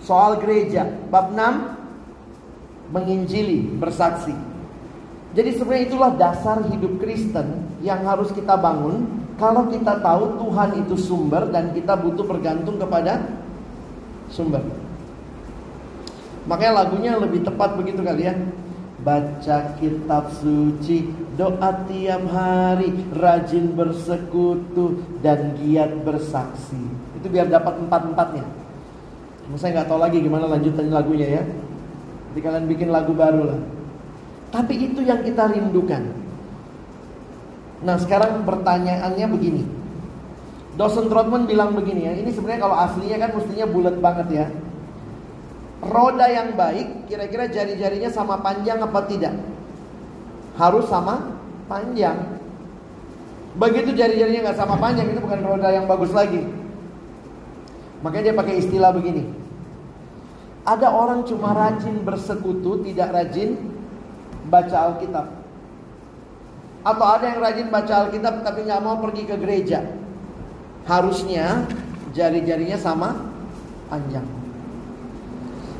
Soal 0.00 0.40
gereja. 0.40 0.88
Bab 1.12 1.36
6 1.36 1.80
menginjili, 2.90 3.70
bersaksi. 3.78 4.34
Jadi 5.30 5.54
sebenarnya 5.54 5.86
itulah 5.86 6.10
dasar 6.18 6.58
hidup 6.66 6.98
Kristen 6.98 7.70
yang 7.86 8.02
harus 8.02 8.34
kita 8.34 8.58
bangun 8.58 9.19
kalau 9.40 9.72
kita 9.72 10.04
tahu 10.04 10.36
Tuhan 10.36 10.70
itu 10.84 10.94
sumber 11.00 11.48
dan 11.48 11.72
kita 11.72 11.96
butuh 11.96 12.28
bergantung 12.28 12.76
kepada 12.76 13.24
sumber. 14.28 14.60
Makanya 16.44 16.84
lagunya 16.84 17.16
lebih 17.16 17.40
tepat 17.48 17.80
begitu 17.80 18.04
kali 18.04 18.28
ya. 18.28 18.36
Baca 19.00 19.80
kitab 19.80 20.28
suci, 20.44 21.08
doa 21.40 21.72
tiap 21.88 22.20
hari, 22.28 22.92
rajin 23.16 23.72
bersekutu 23.72 25.00
dan 25.24 25.56
giat 25.56 26.04
bersaksi. 26.04 26.76
Itu 27.16 27.32
biar 27.32 27.48
dapat 27.48 27.80
empat-empatnya. 27.80 28.44
Saya 29.56 29.80
nggak 29.80 29.88
tahu 29.88 30.04
lagi 30.04 30.20
gimana 30.20 30.52
lanjutan 30.52 30.92
lagunya 30.92 31.40
ya. 31.40 31.42
Jadi 32.30 32.40
kalian 32.44 32.66
bikin 32.68 32.92
lagu 32.92 33.16
baru 33.16 33.56
lah. 33.56 33.60
Tapi 34.52 34.92
itu 34.92 35.00
yang 35.00 35.24
kita 35.24 35.48
rindukan. 35.48 36.19
Nah 37.80 37.96
sekarang 37.96 38.44
pertanyaannya 38.44 39.26
begini. 39.32 39.62
Dosen 40.76 41.08
Trotman 41.08 41.48
bilang 41.48 41.72
begini 41.76 42.08
ya. 42.08 42.12
Ini 42.16 42.30
sebenarnya 42.32 42.60
kalau 42.64 42.76
aslinya 42.76 43.16
kan 43.20 43.30
mestinya 43.36 43.66
bulat 43.68 43.96
banget 44.00 44.28
ya. 44.32 44.46
Roda 45.80 46.28
yang 46.28 46.56
baik 46.60 47.08
kira-kira 47.08 47.48
jari-jarinya 47.48 48.12
sama 48.12 48.40
panjang 48.44 48.84
apa 48.84 49.00
tidak? 49.08 49.32
Harus 50.60 50.84
sama 50.92 51.40
panjang. 51.68 52.36
Begitu 53.56 53.96
jari-jarinya 53.96 54.52
nggak 54.52 54.60
sama 54.60 54.76
panjang 54.76 55.08
itu 55.08 55.20
bukan 55.24 55.40
roda 55.40 55.72
yang 55.72 55.88
bagus 55.88 56.12
lagi. 56.12 56.44
Makanya 58.04 58.32
dia 58.32 58.36
pakai 58.36 58.54
istilah 58.60 58.92
begini. 58.92 59.24
Ada 60.68 60.92
orang 60.92 61.24
cuma 61.24 61.56
rajin 61.56 62.04
bersekutu, 62.04 62.84
tidak 62.84 63.08
rajin 63.16 63.56
baca 64.52 64.92
Alkitab. 64.92 65.39
Atau 66.80 67.04
ada 67.04 67.28
yang 67.28 67.40
rajin 67.44 67.68
baca 67.68 68.08
Alkitab 68.08 68.40
tapi 68.40 68.64
nggak 68.64 68.80
mau 68.80 68.96
pergi 69.04 69.28
ke 69.28 69.36
gereja. 69.36 69.84
Harusnya 70.88 71.68
jari-jarinya 72.16 72.80
sama 72.80 73.20
panjang. 73.92 74.24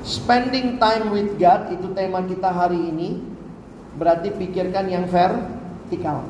Spending 0.05 0.77
time 0.77 1.13
with 1.13 1.41
God 1.41 1.73
itu 1.73 1.89
tema 1.97 2.21
kita 2.29 2.53
hari 2.53 2.93
ini. 2.93 3.21
Berarti 3.97 4.31
pikirkan 4.33 4.87
yang 4.87 5.09
vertikal. 5.09 6.25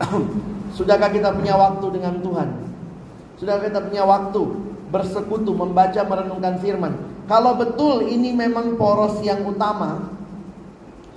Sudahkah 0.76 1.10
kita 1.10 1.34
punya 1.34 1.56
waktu 1.56 1.86
dengan 1.92 2.20
Tuhan? 2.20 2.48
Sudahkah 3.40 3.68
kita 3.68 3.80
punya 3.90 4.04
waktu 4.06 4.42
bersekutu, 4.92 5.50
membaca, 5.56 5.98
merenungkan 6.04 6.60
firman? 6.60 6.94
Kalau 7.26 7.56
betul 7.56 8.06
ini 8.06 8.36
memang 8.36 8.78
poros 8.78 9.18
yang 9.24 9.42
utama, 9.44 10.14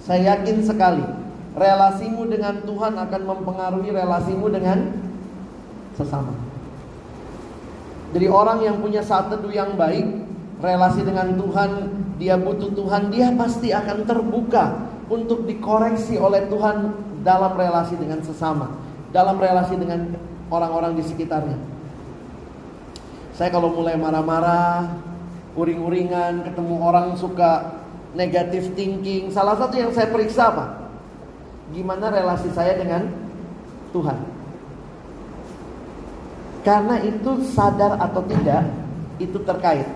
saya 0.03 0.35
yakin 0.35 0.65
sekali 0.65 1.22
relasimu 1.53 2.25
dengan 2.29 2.61
Tuhan 2.65 2.97
akan 2.97 3.21
mempengaruhi 3.29 3.89
relasimu 3.93 4.49
dengan 4.49 4.89
sesama. 5.93 6.33
Jadi 8.13 8.29
orang 8.29 8.61
yang 8.61 8.77
punya 8.77 9.01
saat 9.01 9.29
teduh 9.33 9.49
yang 9.49 9.73
baik, 9.73 10.05
relasi 10.61 11.01
dengan 11.01 11.33
Tuhan, 11.33 11.71
dia 12.21 12.37
butuh 12.37 12.69
Tuhan, 12.73 13.09
dia 13.09 13.33
pasti 13.33 13.73
akan 13.73 14.05
terbuka 14.05 14.85
untuk 15.09 15.49
dikoreksi 15.49 16.17
oleh 16.21 16.45
Tuhan 16.49 16.93
dalam 17.25 17.53
relasi 17.57 17.97
dengan 17.97 18.21
sesama, 18.21 18.69
dalam 19.09 19.37
relasi 19.41 19.77
dengan 19.77 20.13
orang-orang 20.53 20.93
di 20.97 21.03
sekitarnya. 21.05 21.57
Saya 23.33 23.49
kalau 23.49 23.73
mulai 23.73 23.97
marah-marah, 23.97 24.93
uring-uringan, 25.57 26.45
ketemu 26.45 26.75
orang 26.85 27.17
suka 27.17 27.81
negatif 28.13 28.77
thinking. 28.77 29.33
Salah 29.33 29.57
satu 29.57 29.73
yang 29.73 29.89
saya 29.89 30.13
periksa 30.13 30.53
apa? 30.53 30.82
Gimana 31.73 32.13
relasi 32.13 32.53
saya 32.53 32.77
dengan 32.77 33.09
Tuhan? 33.89 34.19
Karena 36.63 36.95
itu 37.03 37.43
sadar 37.51 37.99
atau 37.99 38.23
tidak, 38.23 38.63
itu 39.19 39.35
terkait. 39.43 39.89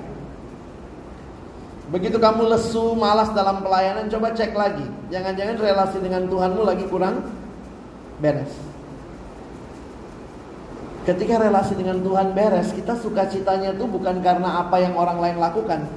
Begitu 1.87 2.19
kamu 2.19 2.51
lesu, 2.51 2.91
malas 2.99 3.31
dalam 3.31 3.63
pelayanan, 3.63 4.11
coba 4.11 4.35
cek 4.35 4.51
lagi. 4.51 4.83
Jangan-jangan 5.07 5.55
relasi 5.55 5.97
dengan 6.03 6.27
Tuhanmu 6.27 6.61
lagi 6.67 6.83
kurang 6.91 7.23
beres. 8.19 8.51
Ketika 11.07 11.39
relasi 11.39 11.79
dengan 11.79 12.03
Tuhan 12.03 12.35
beres, 12.35 12.75
kita 12.75 12.99
sukacitanya 12.99 13.79
itu 13.79 13.87
bukan 13.87 14.19
karena 14.19 14.67
apa 14.67 14.83
yang 14.83 14.99
orang 14.99 15.23
lain 15.23 15.39
lakukan, 15.39 15.87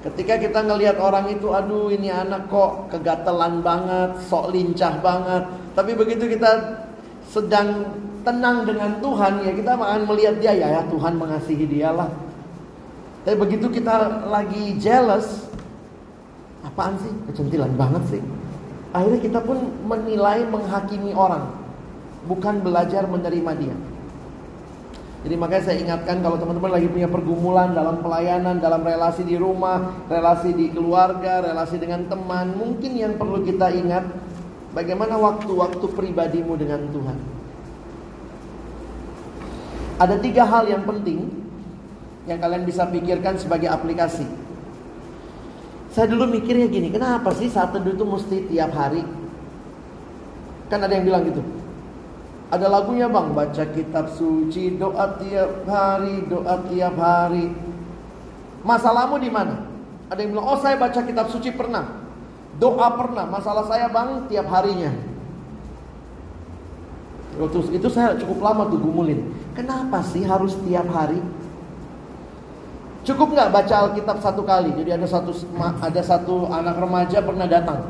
Ketika 0.00 0.40
kita 0.40 0.64
ngelihat 0.64 0.96
orang 0.96 1.28
itu, 1.28 1.52
aduh 1.52 1.92
ini 1.92 2.08
anak 2.08 2.48
kok 2.48 2.88
kegatelan 2.88 3.60
banget, 3.60 4.16
sok 4.32 4.48
lincah 4.48 4.96
banget. 5.04 5.44
Tapi 5.76 5.92
begitu 5.92 6.24
kita 6.24 6.80
sedang 7.28 7.84
tenang 8.24 8.64
dengan 8.64 8.96
Tuhan, 9.04 9.44
ya 9.44 9.52
kita 9.52 9.76
akan 9.76 10.08
melihat 10.08 10.40
dia, 10.40 10.56
ya, 10.56 10.68
ya 10.80 10.82
Tuhan 10.88 11.20
mengasihi 11.20 11.68
dia 11.68 11.92
lah. 11.92 12.08
Tapi 13.28 13.36
begitu 13.36 13.68
kita 13.68 14.24
lagi 14.32 14.80
jealous, 14.80 15.52
apaan 16.64 16.96
sih? 17.04 17.12
Kecentilan 17.28 17.76
banget 17.76 18.16
sih. 18.16 18.22
Akhirnya 18.96 19.20
kita 19.20 19.40
pun 19.44 19.68
menilai, 19.84 20.48
menghakimi 20.48 21.12
orang. 21.12 21.44
Bukan 22.24 22.64
belajar 22.64 23.04
menerima 23.04 23.52
dia. 23.60 23.76
Jadi 25.20 25.34
makanya 25.36 25.64
saya 25.68 25.76
ingatkan 25.84 26.24
kalau 26.24 26.40
teman-teman 26.40 26.80
lagi 26.80 26.88
punya 26.88 27.04
pergumulan 27.04 27.76
dalam 27.76 28.00
pelayanan, 28.00 28.56
dalam 28.56 28.80
relasi 28.80 29.20
di 29.20 29.36
rumah, 29.36 30.00
relasi 30.08 30.56
di 30.56 30.72
keluarga, 30.72 31.44
relasi 31.44 31.76
dengan 31.76 32.08
teman, 32.08 32.56
mungkin 32.56 32.96
yang 32.96 33.20
perlu 33.20 33.44
kita 33.44 33.68
ingat 33.68 34.08
bagaimana 34.72 35.20
waktu-waktu 35.20 35.86
pribadimu 35.92 36.56
dengan 36.56 36.88
Tuhan. 36.88 37.18
Ada 40.00 40.16
tiga 40.24 40.48
hal 40.48 40.72
yang 40.72 40.88
penting 40.88 41.28
yang 42.24 42.40
kalian 42.40 42.64
bisa 42.64 42.88
pikirkan 42.88 43.36
sebagai 43.36 43.68
aplikasi. 43.68 44.24
Saya 45.92 46.08
dulu 46.08 46.32
mikirnya 46.32 46.64
gini, 46.72 46.88
kenapa 46.88 47.36
sih 47.36 47.52
saat 47.52 47.76
teduh 47.76 47.92
itu 47.92 48.06
mesti 48.08 48.36
tiap 48.48 48.72
hari? 48.72 49.04
Kan 50.72 50.80
ada 50.80 50.96
yang 50.96 51.04
bilang 51.04 51.28
gitu, 51.28 51.44
ada 52.50 52.66
lagunya 52.66 53.06
bang, 53.06 53.30
baca 53.30 53.64
kitab 53.70 54.10
suci, 54.18 54.74
doa 54.74 55.14
tiap 55.22 55.62
hari, 55.70 56.26
doa 56.26 56.54
tiap 56.66 56.98
hari. 56.98 57.54
Masalahmu 58.66 59.22
di 59.22 59.30
mana? 59.30 59.70
Ada 60.10 60.26
yang 60.26 60.34
bilang, 60.34 60.46
oh 60.50 60.58
saya 60.58 60.74
baca 60.74 60.98
kitab 60.98 61.30
suci 61.30 61.54
pernah, 61.54 62.02
doa 62.58 62.90
pernah. 62.98 63.24
Masalah 63.30 63.70
saya 63.70 63.86
bang 63.86 64.26
tiap 64.26 64.50
harinya. 64.50 64.90
Terus 67.38 67.70
itu 67.70 67.86
saya 67.86 68.18
cukup 68.18 68.42
lama 68.42 68.66
tuh 68.66 68.82
gumulin. 68.82 69.30
Kenapa 69.54 70.02
sih 70.02 70.26
harus 70.26 70.58
tiap 70.66 70.90
hari? 70.90 71.22
Cukup 73.06 73.32
nggak 73.32 73.48
baca 73.48 73.74
Alkitab 73.88 74.20
satu 74.20 74.44
kali? 74.44 74.76
Jadi 74.76 74.90
ada 74.92 75.06
satu 75.08 75.32
ada 75.56 76.02
satu 76.04 76.50
anak 76.52 76.76
remaja 76.76 77.22
pernah 77.24 77.48
datang. 77.48 77.88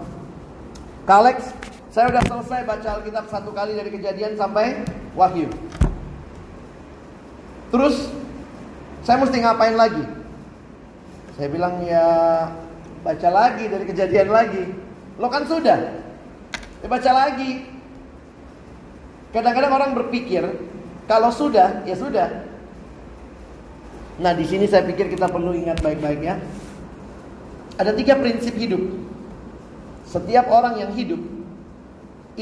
Kalex, 1.02 1.50
saya 1.90 2.06
sudah 2.14 2.22
selesai 2.22 2.60
baca 2.70 2.88
Alkitab 3.02 3.26
satu 3.26 3.50
kali 3.50 3.74
dari 3.74 3.90
kejadian 3.90 4.38
sampai 4.38 4.86
wahyu. 5.18 5.50
Terus 7.74 8.14
saya 9.02 9.18
mesti 9.18 9.42
ngapain 9.42 9.74
lagi? 9.74 10.06
Saya 11.34 11.50
bilang 11.50 11.82
ya 11.82 12.06
baca 13.02 13.28
lagi 13.34 13.66
dari 13.66 13.84
kejadian 13.90 14.30
lagi. 14.30 14.70
Lo 15.18 15.26
kan 15.26 15.42
sudah. 15.50 15.98
Ya 16.78 16.86
baca 16.86 17.10
lagi. 17.10 17.66
Kadang-kadang 19.34 19.74
orang 19.74 19.90
berpikir 19.98 20.46
kalau 21.10 21.34
sudah 21.34 21.82
ya 21.82 21.98
sudah. 21.98 22.46
Nah 24.22 24.30
di 24.30 24.46
sini 24.46 24.70
saya 24.70 24.86
pikir 24.86 25.10
kita 25.10 25.26
perlu 25.26 25.58
ingat 25.58 25.82
baik-baik 25.82 26.22
ya. 26.22 26.38
Ada 27.82 27.98
tiga 27.98 28.14
prinsip 28.14 28.54
hidup. 28.54 28.78
Setiap 30.06 30.46
orang 30.54 30.78
yang 30.78 30.94
hidup 30.94 31.39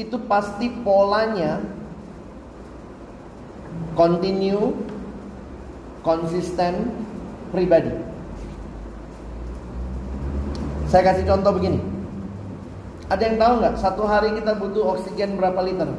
itu 0.07 0.15
pasti 0.29 0.71
polanya 0.83 1.59
continue, 3.95 4.75
konsisten, 6.05 6.93
pribadi. 7.51 7.91
Saya 10.87 11.13
kasih 11.13 11.27
contoh 11.27 11.53
begini. 11.53 11.79
Ada 13.09 13.21
yang 13.25 13.37
tahu 13.41 13.53
nggak 13.61 13.75
satu 13.81 14.03
hari 14.05 14.37
kita 14.37 14.53
butuh 14.57 14.95
oksigen 14.95 15.37
berapa 15.37 15.59
liter? 15.65 15.89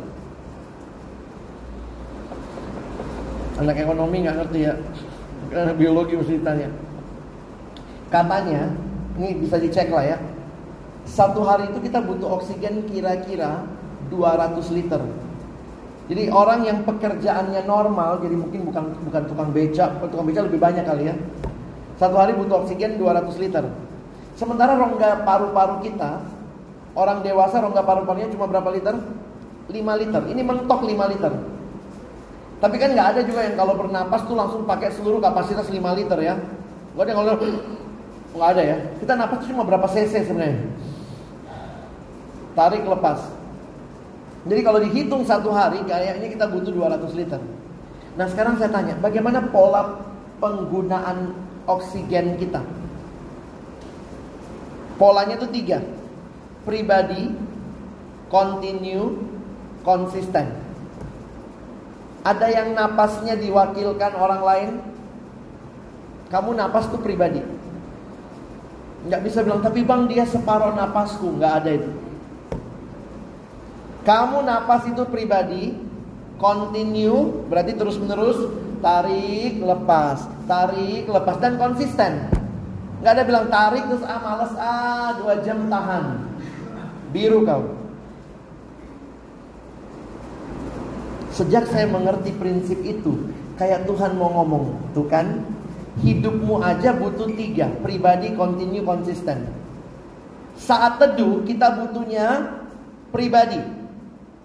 Anak 3.61 3.77
ekonomi 3.77 4.25
nggak 4.25 4.37
ngerti 4.41 4.61
ya, 4.65 4.75
karena 5.53 5.73
biologi 5.77 6.15
mesti 6.17 6.41
ditanya. 6.41 6.71
Katanya, 8.09 8.73
ini 9.21 9.37
bisa 9.43 9.61
dicek 9.61 9.93
lah 9.93 10.17
ya. 10.17 10.19
Satu 11.05 11.43
hari 11.45 11.69
itu 11.69 11.79
kita 11.83 12.01
butuh 12.01 12.41
oksigen 12.41 12.87
kira-kira 12.89 13.67
200 14.11 14.77
liter. 14.77 15.01
Jadi 16.11 16.27
orang 16.27 16.67
yang 16.67 16.83
pekerjaannya 16.83 17.63
normal, 17.71 18.19
jadi 18.19 18.35
mungkin 18.35 18.67
bukan 18.67 18.85
bukan 19.07 19.23
tukang 19.31 19.51
beca, 19.55 19.95
tukang 20.03 20.27
beca 20.27 20.43
lebih 20.43 20.59
banyak 20.59 20.83
kali 20.83 21.07
ya. 21.07 21.15
Satu 22.03 22.19
hari 22.19 22.35
butuh 22.35 22.67
oksigen 22.67 22.99
200 22.99 23.31
liter. 23.39 23.63
Sementara 24.35 24.75
rongga 24.75 25.23
paru-paru 25.23 25.87
kita, 25.87 26.19
orang 26.99 27.23
dewasa 27.23 27.63
rongga 27.63 27.87
paru-parunya 27.87 28.27
cuma 28.35 28.51
berapa 28.51 28.75
liter? 28.75 28.99
5 29.71 30.01
liter. 30.03 30.23
Ini 30.35 30.43
mentok 30.43 30.83
5 30.83 31.13
liter. 31.15 31.33
Tapi 32.61 32.77
kan 32.77 32.91
nggak 32.93 33.09
ada 33.17 33.21
juga 33.25 33.41
yang 33.47 33.57
kalau 33.57 33.79
bernapas 33.79 34.21
tuh 34.27 34.37
langsung 34.37 34.67
pakai 34.67 34.91
seluruh 34.93 35.23
kapasitas 35.23 35.71
5 35.71 35.79
liter 35.95 36.19
ya. 36.19 36.35
Gak 36.99 37.07
ada 37.07 37.13
kalau 37.15 37.33
nggak 38.35 38.51
ada 38.51 38.63
ya. 38.67 38.77
Kita 38.99 39.15
napas 39.15 39.47
cuma 39.47 39.63
berapa 39.63 39.87
cc 39.87 40.27
sebenarnya. 40.27 40.59
Tarik 42.59 42.83
lepas. 42.83 43.40
Jadi 44.41 44.61
kalau 44.65 44.81
dihitung 44.81 45.23
satu 45.29 45.53
hari 45.53 45.85
kayaknya 45.85 46.29
kita 46.33 46.49
butuh 46.49 46.73
200 46.73 47.13
liter. 47.13 47.41
Nah 48.17 48.27
sekarang 48.29 48.57
saya 48.57 48.73
tanya, 48.73 48.97
bagaimana 48.97 49.53
pola 49.53 50.01
penggunaan 50.41 51.37
oksigen 51.69 52.41
kita? 52.41 52.65
Polanya 54.97 55.37
itu 55.37 55.49
tiga. 55.53 55.85
Pribadi, 56.65 57.33
continue, 58.33 59.17
konsisten. 59.85 60.57
Ada 62.21 62.47
yang 62.53 62.77
napasnya 62.77 63.37
diwakilkan 63.37 64.13
orang 64.17 64.43
lain. 64.45 64.71
Kamu 66.29 66.53
napas 66.53 66.89
tuh 66.93 67.01
pribadi. 67.01 67.41
Nggak 69.09 69.23
bisa 69.25 69.41
bilang, 69.41 69.65
tapi 69.65 69.81
bang 69.81 70.05
dia 70.05 70.29
separuh 70.29 70.77
napasku. 70.77 71.41
Nggak 71.41 71.53
ada 71.65 71.71
itu. 71.81 71.91
Kamu 74.01 74.41
napas 74.49 74.89
itu 74.89 75.05
pribadi, 75.07 75.77
continue 76.41 77.45
berarti 77.53 77.77
terus 77.77 78.01
menerus 78.01 78.49
tarik 78.81 79.61
lepas, 79.61 80.25
tarik 80.49 81.05
lepas 81.05 81.37
dan 81.37 81.61
konsisten. 81.61 82.33
Gak 83.05 83.13
ada 83.17 83.25
bilang 83.29 83.47
tarik 83.53 83.85
terus 83.89 84.05
ah 84.05 84.21
males 84.21 84.53
ah 84.57 85.17
dua 85.21 85.41
jam 85.45 85.69
tahan, 85.69 86.05
biru 87.13 87.45
kau. 87.45 87.77
Sejak 91.37 91.69
saya 91.69 91.89
mengerti 91.89 92.37
prinsip 92.37 92.81
itu, 92.85 93.33
kayak 93.57 93.89
Tuhan 93.89 94.17
mau 94.17 94.29
ngomong, 94.41 94.93
tuh 94.93 95.09
kan, 95.09 95.45
hidupmu 96.05 96.61
aja 96.61 96.93
butuh 96.93 97.33
tiga, 97.33 97.73
pribadi, 97.81 98.33
continue, 98.37 98.85
konsisten. 98.85 99.49
Saat 100.61 101.01
teduh 101.01 101.41
kita 101.49 101.81
butuhnya 101.81 102.61
pribadi, 103.09 103.80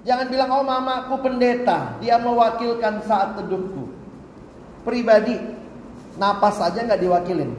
Jangan 0.05 0.29
bilang 0.29 0.49
oh 0.53 0.61
mamaku 0.61 1.17
pendeta, 1.17 1.97
dia 1.97 2.21
mewakilkan 2.21 3.01
saat 3.09 3.33
teduhku. 3.41 3.89
Pribadi, 4.85 5.33
napas 6.21 6.61
saja 6.61 6.85
nggak 6.85 7.01
diwakilin. 7.01 7.49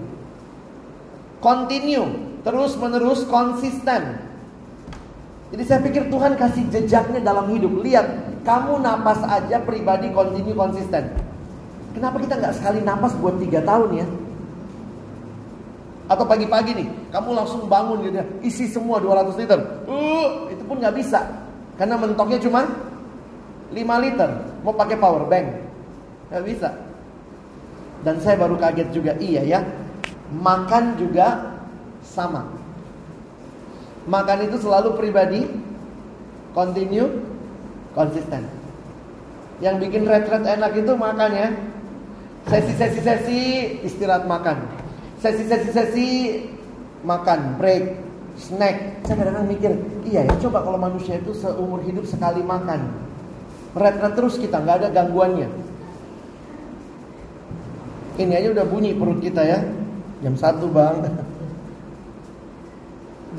Continue, 1.42 2.38
terus 2.46 2.78
menerus 2.78 3.26
konsisten. 3.26 4.22
Jadi 5.50 5.62
saya 5.66 5.82
pikir 5.82 6.06
Tuhan 6.06 6.38
kasih 6.38 6.70
jejaknya 6.70 7.18
dalam 7.18 7.50
hidup. 7.50 7.82
Lihat, 7.82 8.06
kamu 8.46 8.78
napas 8.78 9.26
aja 9.26 9.58
pribadi 9.66 10.14
continue 10.14 10.54
konsisten. 10.54 11.02
Kenapa 11.98 12.22
kita 12.22 12.38
nggak 12.38 12.54
sekali 12.62 12.78
napas 12.78 13.10
buat 13.18 13.42
tiga 13.42 13.58
tahun 13.66 13.90
ya? 13.90 14.06
Atau 16.06 16.22
pagi-pagi 16.22 16.78
nih, 16.78 16.88
kamu 17.10 17.34
langsung 17.34 17.66
bangun 17.66 18.06
gitu 18.06 18.22
ya, 18.22 18.26
isi 18.46 18.70
semua 18.70 19.02
200 19.02 19.34
liter. 19.34 19.58
Uh, 19.90 20.46
itu 20.54 20.62
pun 20.62 20.78
nggak 20.78 20.94
bisa. 20.94 21.45
Karena 21.76 21.96
mentoknya 22.00 22.40
cuma 22.40 22.64
5 23.72 24.04
liter. 24.04 24.30
Mau 24.64 24.72
pakai 24.72 24.96
power 24.96 25.28
bank. 25.28 25.46
Gak 26.32 26.44
bisa. 26.44 26.70
Dan 28.02 28.20
saya 28.20 28.40
baru 28.40 28.56
kaget 28.56 28.88
juga. 28.92 29.12
Iya 29.20 29.42
ya. 29.44 29.60
Makan 30.32 30.96
juga 30.96 31.56
sama. 32.02 32.48
Makan 34.08 34.38
itu 34.48 34.56
selalu 34.60 34.96
pribadi. 34.96 35.44
Continue. 36.56 37.22
Konsisten. 37.92 38.44
Yang 39.60 39.88
bikin 39.88 40.02
red-red 40.04 40.44
enak 40.44 40.72
itu 40.76 40.92
makan 40.96 41.30
ya. 41.32 41.48
Sesi-sesi-sesi 42.46 43.40
istirahat 43.82 44.28
makan. 44.28 44.68
Sesi-sesi-sesi 45.18 46.08
makan, 47.02 47.56
break, 47.56 48.05
snack. 48.36 49.04
Saya 49.04 49.16
kadang-kadang 49.16 49.48
mikir, 49.48 49.72
iya 50.04 50.28
ya 50.28 50.34
coba 50.40 50.62
kalau 50.62 50.78
manusia 50.78 51.18
itu 51.18 51.32
seumur 51.32 51.80
hidup 51.82 52.04
sekali 52.04 52.44
makan. 52.44 52.92
Ret-ret 53.76 54.14
terus 54.16 54.40
kita, 54.40 54.60
nggak 54.60 54.84
ada 54.84 54.88
gangguannya. 54.92 55.48
Ini 58.16 58.32
aja 58.32 58.48
udah 58.56 58.64
bunyi 58.64 58.96
perut 58.96 59.20
kita 59.20 59.44
ya. 59.44 59.60
Jam 60.24 60.32
satu 60.32 60.72
bang. 60.72 61.04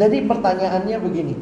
Jadi 0.01 0.17
pertanyaannya 0.29 0.97
begini. 1.01 1.33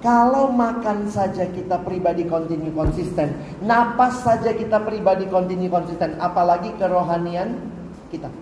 Kalau 0.00 0.52
makan 0.52 1.12
saja 1.12 1.44
kita 1.48 1.80
pribadi 1.84 2.24
kontinu 2.24 2.72
konsisten, 2.72 3.36
napas 3.64 4.24
saja 4.24 4.52
kita 4.52 4.80
pribadi 4.80 5.28
kontinu 5.28 5.68
konsisten, 5.68 6.16
apalagi 6.20 6.72
kerohanian 6.80 7.60
kita. 8.08 8.32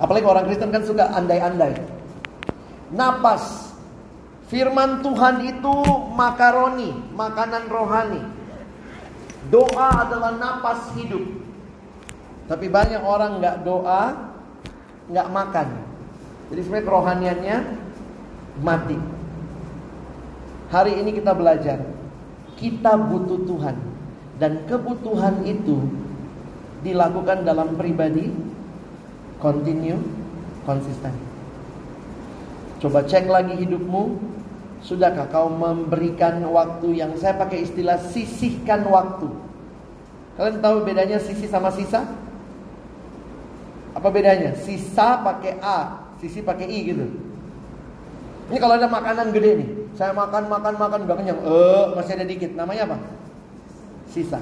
Apalagi 0.00 0.24
orang 0.24 0.48
Kristen 0.48 0.72
kan 0.72 0.82
suka 0.86 1.12
andai-andai 1.12 1.99
napas. 2.94 3.72
Firman 4.50 4.98
Tuhan 5.06 5.46
itu 5.46 5.74
makaroni, 6.10 6.90
makanan 7.14 7.70
rohani. 7.70 8.22
Doa 9.46 10.06
adalah 10.06 10.34
napas 10.34 10.90
hidup. 10.98 11.22
Tapi 12.50 12.66
banyak 12.66 12.98
orang 12.98 13.38
nggak 13.38 13.56
doa, 13.62 14.34
nggak 15.06 15.28
makan. 15.30 15.68
Jadi 16.50 16.60
sebenarnya 16.66 16.86
kerohaniannya 16.90 17.56
mati. 18.58 18.98
Hari 20.74 20.98
ini 20.98 21.14
kita 21.14 21.30
belajar, 21.30 21.78
kita 22.58 22.98
butuh 22.98 23.46
Tuhan 23.46 23.76
dan 24.42 24.66
kebutuhan 24.66 25.46
itu 25.46 25.78
dilakukan 26.82 27.46
dalam 27.46 27.78
pribadi, 27.78 28.34
continue, 29.38 29.98
konsisten. 30.66 31.29
Coba 32.80 33.04
cek 33.04 33.28
lagi 33.28 33.54
hidupmu. 33.60 34.32
Sudahkah 34.80 35.28
kau 35.28 35.52
memberikan 35.52 36.40
waktu 36.48 37.04
yang 37.04 37.12
saya 37.20 37.36
pakai 37.36 37.68
istilah 37.68 38.00
sisihkan 38.00 38.80
waktu? 38.88 39.28
Kalian 40.40 40.64
tahu 40.64 40.88
bedanya 40.88 41.20
sisi 41.20 41.44
sama 41.44 41.68
sisa? 41.68 42.08
Apa 43.92 44.08
bedanya? 44.08 44.56
Sisa 44.56 45.20
pakai 45.20 45.60
A, 45.60 46.08
sisi 46.16 46.40
pakai 46.40 46.64
I 46.64 46.78
gitu. 46.88 47.04
Ini 48.48 48.56
kalau 48.56 48.80
ada 48.80 48.88
makanan 48.88 49.36
gede 49.36 49.50
nih, 49.60 49.68
saya 50.00 50.16
makan 50.16 50.48
makan 50.48 50.74
makan 50.80 50.98
udah 51.04 51.16
kenyang, 51.20 51.38
eh 51.44 51.84
masih 51.94 52.12
ada 52.16 52.24
dikit. 52.24 52.56
Namanya 52.56 52.88
apa? 52.88 52.96
Sisa. 54.08 54.40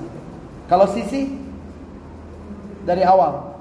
Kalau 0.71 0.87
sisi 0.87 1.35
dari 2.87 3.03
awal. 3.03 3.59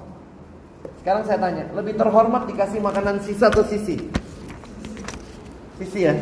Sekarang 1.02 1.26
saya 1.26 1.42
tanya, 1.42 1.66
lebih 1.74 1.98
terhormat 1.98 2.46
dikasih 2.46 2.80
makanan 2.86 3.18
sisa 3.26 3.50
atau 3.50 3.66
sisi? 3.66 3.98
Sisi 5.78 6.10
ya. 6.10 6.14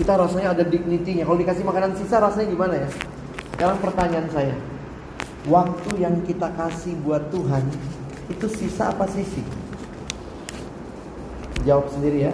Kita 0.00 0.12
rasanya 0.16 0.56
ada 0.56 0.64
dignity-nya. 0.64 1.28
Kalau 1.28 1.40
dikasih 1.40 1.64
makanan 1.64 1.96
sisa 1.96 2.20
rasanya 2.20 2.48
gimana 2.48 2.74
ya? 2.84 2.88
Sekarang 3.56 3.78
pertanyaan 3.80 4.28
saya. 4.32 4.56
Waktu 5.48 5.90
yang 6.00 6.24
kita 6.24 6.52
kasih 6.56 6.96
buat 7.04 7.28
Tuhan 7.32 7.64
itu 8.32 8.46
sisa 8.48 8.92
apa 8.92 9.08
sisi? 9.08 9.44
Jawab 11.64 11.88
sendiri 11.92 12.28
ya. 12.28 12.32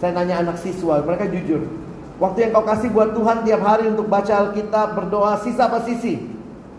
Saya 0.00 0.16
tanya 0.16 0.40
anak 0.40 0.56
siswa, 0.60 1.04
mereka 1.04 1.28
jujur. 1.28 1.68
Waktu 2.20 2.48
yang 2.48 2.50
kau 2.56 2.64
kasih 2.64 2.88
buat 2.92 3.16
Tuhan 3.16 3.44
tiap 3.44 3.64
hari 3.64 3.88
untuk 3.88 4.08
baca 4.08 4.48
Alkitab, 4.48 4.96
berdoa, 4.96 5.40
sisa 5.40 5.68
apa 5.68 5.84
sisi? 5.84 6.20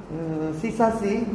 Hmm, 0.09 0.53
sisa 0.57 0.93
sih. 1.01 1.25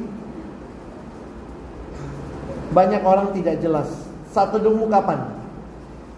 Banyak 2.71 3.03
orang 3.03 3.35
tidak 3.35 3.59
jelas 3.63 4.06
saat 4.37 4.53
teduhmu 4.53 4.93
kapan? 4.93 5.33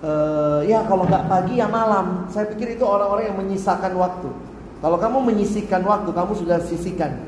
Uh, 0.03 0.63
ya 0.67 0.83
kalau 0.91 1.07
nggak 1.07 1.31
pagi 1.31 1.63
ya 1.63 1.71
malam. 1.71 2.27
Saya 2.35 2.51
pikir 2.51 2.75
itu 2.75 2.83
orang-orang 2.83 3.31
yang 3.31 3.39
menyisakan 3.39 3.95
waktu. 3.95 4.31
Kalau 4.83 4.99
kamu 4.99 5.19
menyisihkan 5.31 5.83
waktu, 5.87 6.11
kamu 6.11 6.33
sudah 6.35 6.59
sisihkan. 6.67 7.19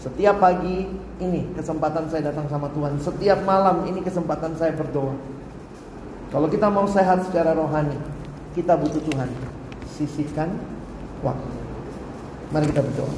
Setiap 0.00 0.40
pagi 0.40 0.88
ini 1.20 1.40
kesempatan 1.52 2.08
saya 2.08 2.32
datang 2.32 2.48
sama 2.48 2.72
Tuhan. 2.72 2.96
Setiap 3.00 3.44
malam 3.44 3.84
ini 3.84 4.00
kesempatan 4.00 4.56
saya 4.56 4.72
berdoa. 4.72 5.16
Kalau 6.28 6.48
kita 6.48 6.68
mau 6.68 6.84
sehat 6.84 7.24
secara 7.28 7.56
rohani, 7.56 7.96
kita 8.52 8.76
butuh 8.76 9.00
Tuhan. 9.04 9.28
Sisihkan 9.96 10.52
waktu. 11.24 11.50
Mari 12.52 12.68
kita 12.72 12.84
berdoa. 12.84 13.12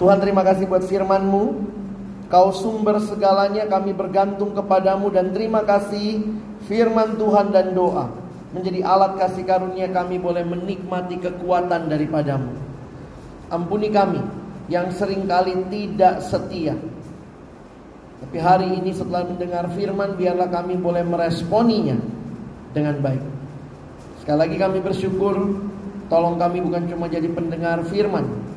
Tuhan 0.00 0.16
terima 0.20 0.40
kasih 0.44 0.64
buat 0.68 0.84
firman-Mu. 0.84 1.69
Kau 2.30 2.54
sumber 2.54 3.02
segalanya 3.02 3.66
kami 3.66 3.90
bergantung 3.90 4.54
kepadamu 4.54 5.10
dan 5.10 5.34
terima 5.34 5.66
kasih 5.66 6.22
firman 6.70 7.18
Tuhan 7.18 7.50
dan 7.50 7.74
doa 7.74 8.06
menjadi 8.54 8.86
alat 8.86 9.18
kasih 9.18 9.42
karunia 9.42 9.90
kami 9.90 10.22
boleh 10.22 10.46
menikmati 10.46 11.18
kekuatan 11.18 11.90
daripadamu. 11.90 12.54
Ampuni 13.50 13.90
kami 13.90 14.22
yang 14.70 14.94
sering 14.94 15.26
kali 15.26 15.58
tidak 15.74 16.22
setia. 16.22 16.78
Tapi 18.22 18.38
hari 18.38 18.78
ini 18.78 18.94
setelah 18.94 19.26
mendengar 19.26 19.66
firman 19.74 20.14
biarlah 20.14 20.46
kami 20.54 20.78
boleh 20.78 21.02
meresponinya 21.02 21.98
dengan 22.70 22.94
baik. 23.02 23.26
Sekali 24.22 24.38
lagi 24.38 24.54
kami 24.54 24.78
bersyukur 24.78 25.34
tolong 26.06 26.38
kami 26.38 26.62
bukan 26.62 26.86
cuma 26.86 27.10
jadi 27.10 27.26
pendengar 27.26 27.82
firman 27.90 28.49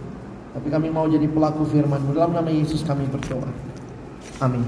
tapi 0.54 0.68
kami 0.70 0.88
mau 0.93 1.10
jadi 1.10 1.26
pelaku 1.26 1.66
firman. 1.66 2.14
Dalam 2.14 2.38
nama 2.38 2.49
Yesus 2.54 2.86
kami 2.86 3.10
berdoa. 3.10 3.49
Amin. 4.39 4.64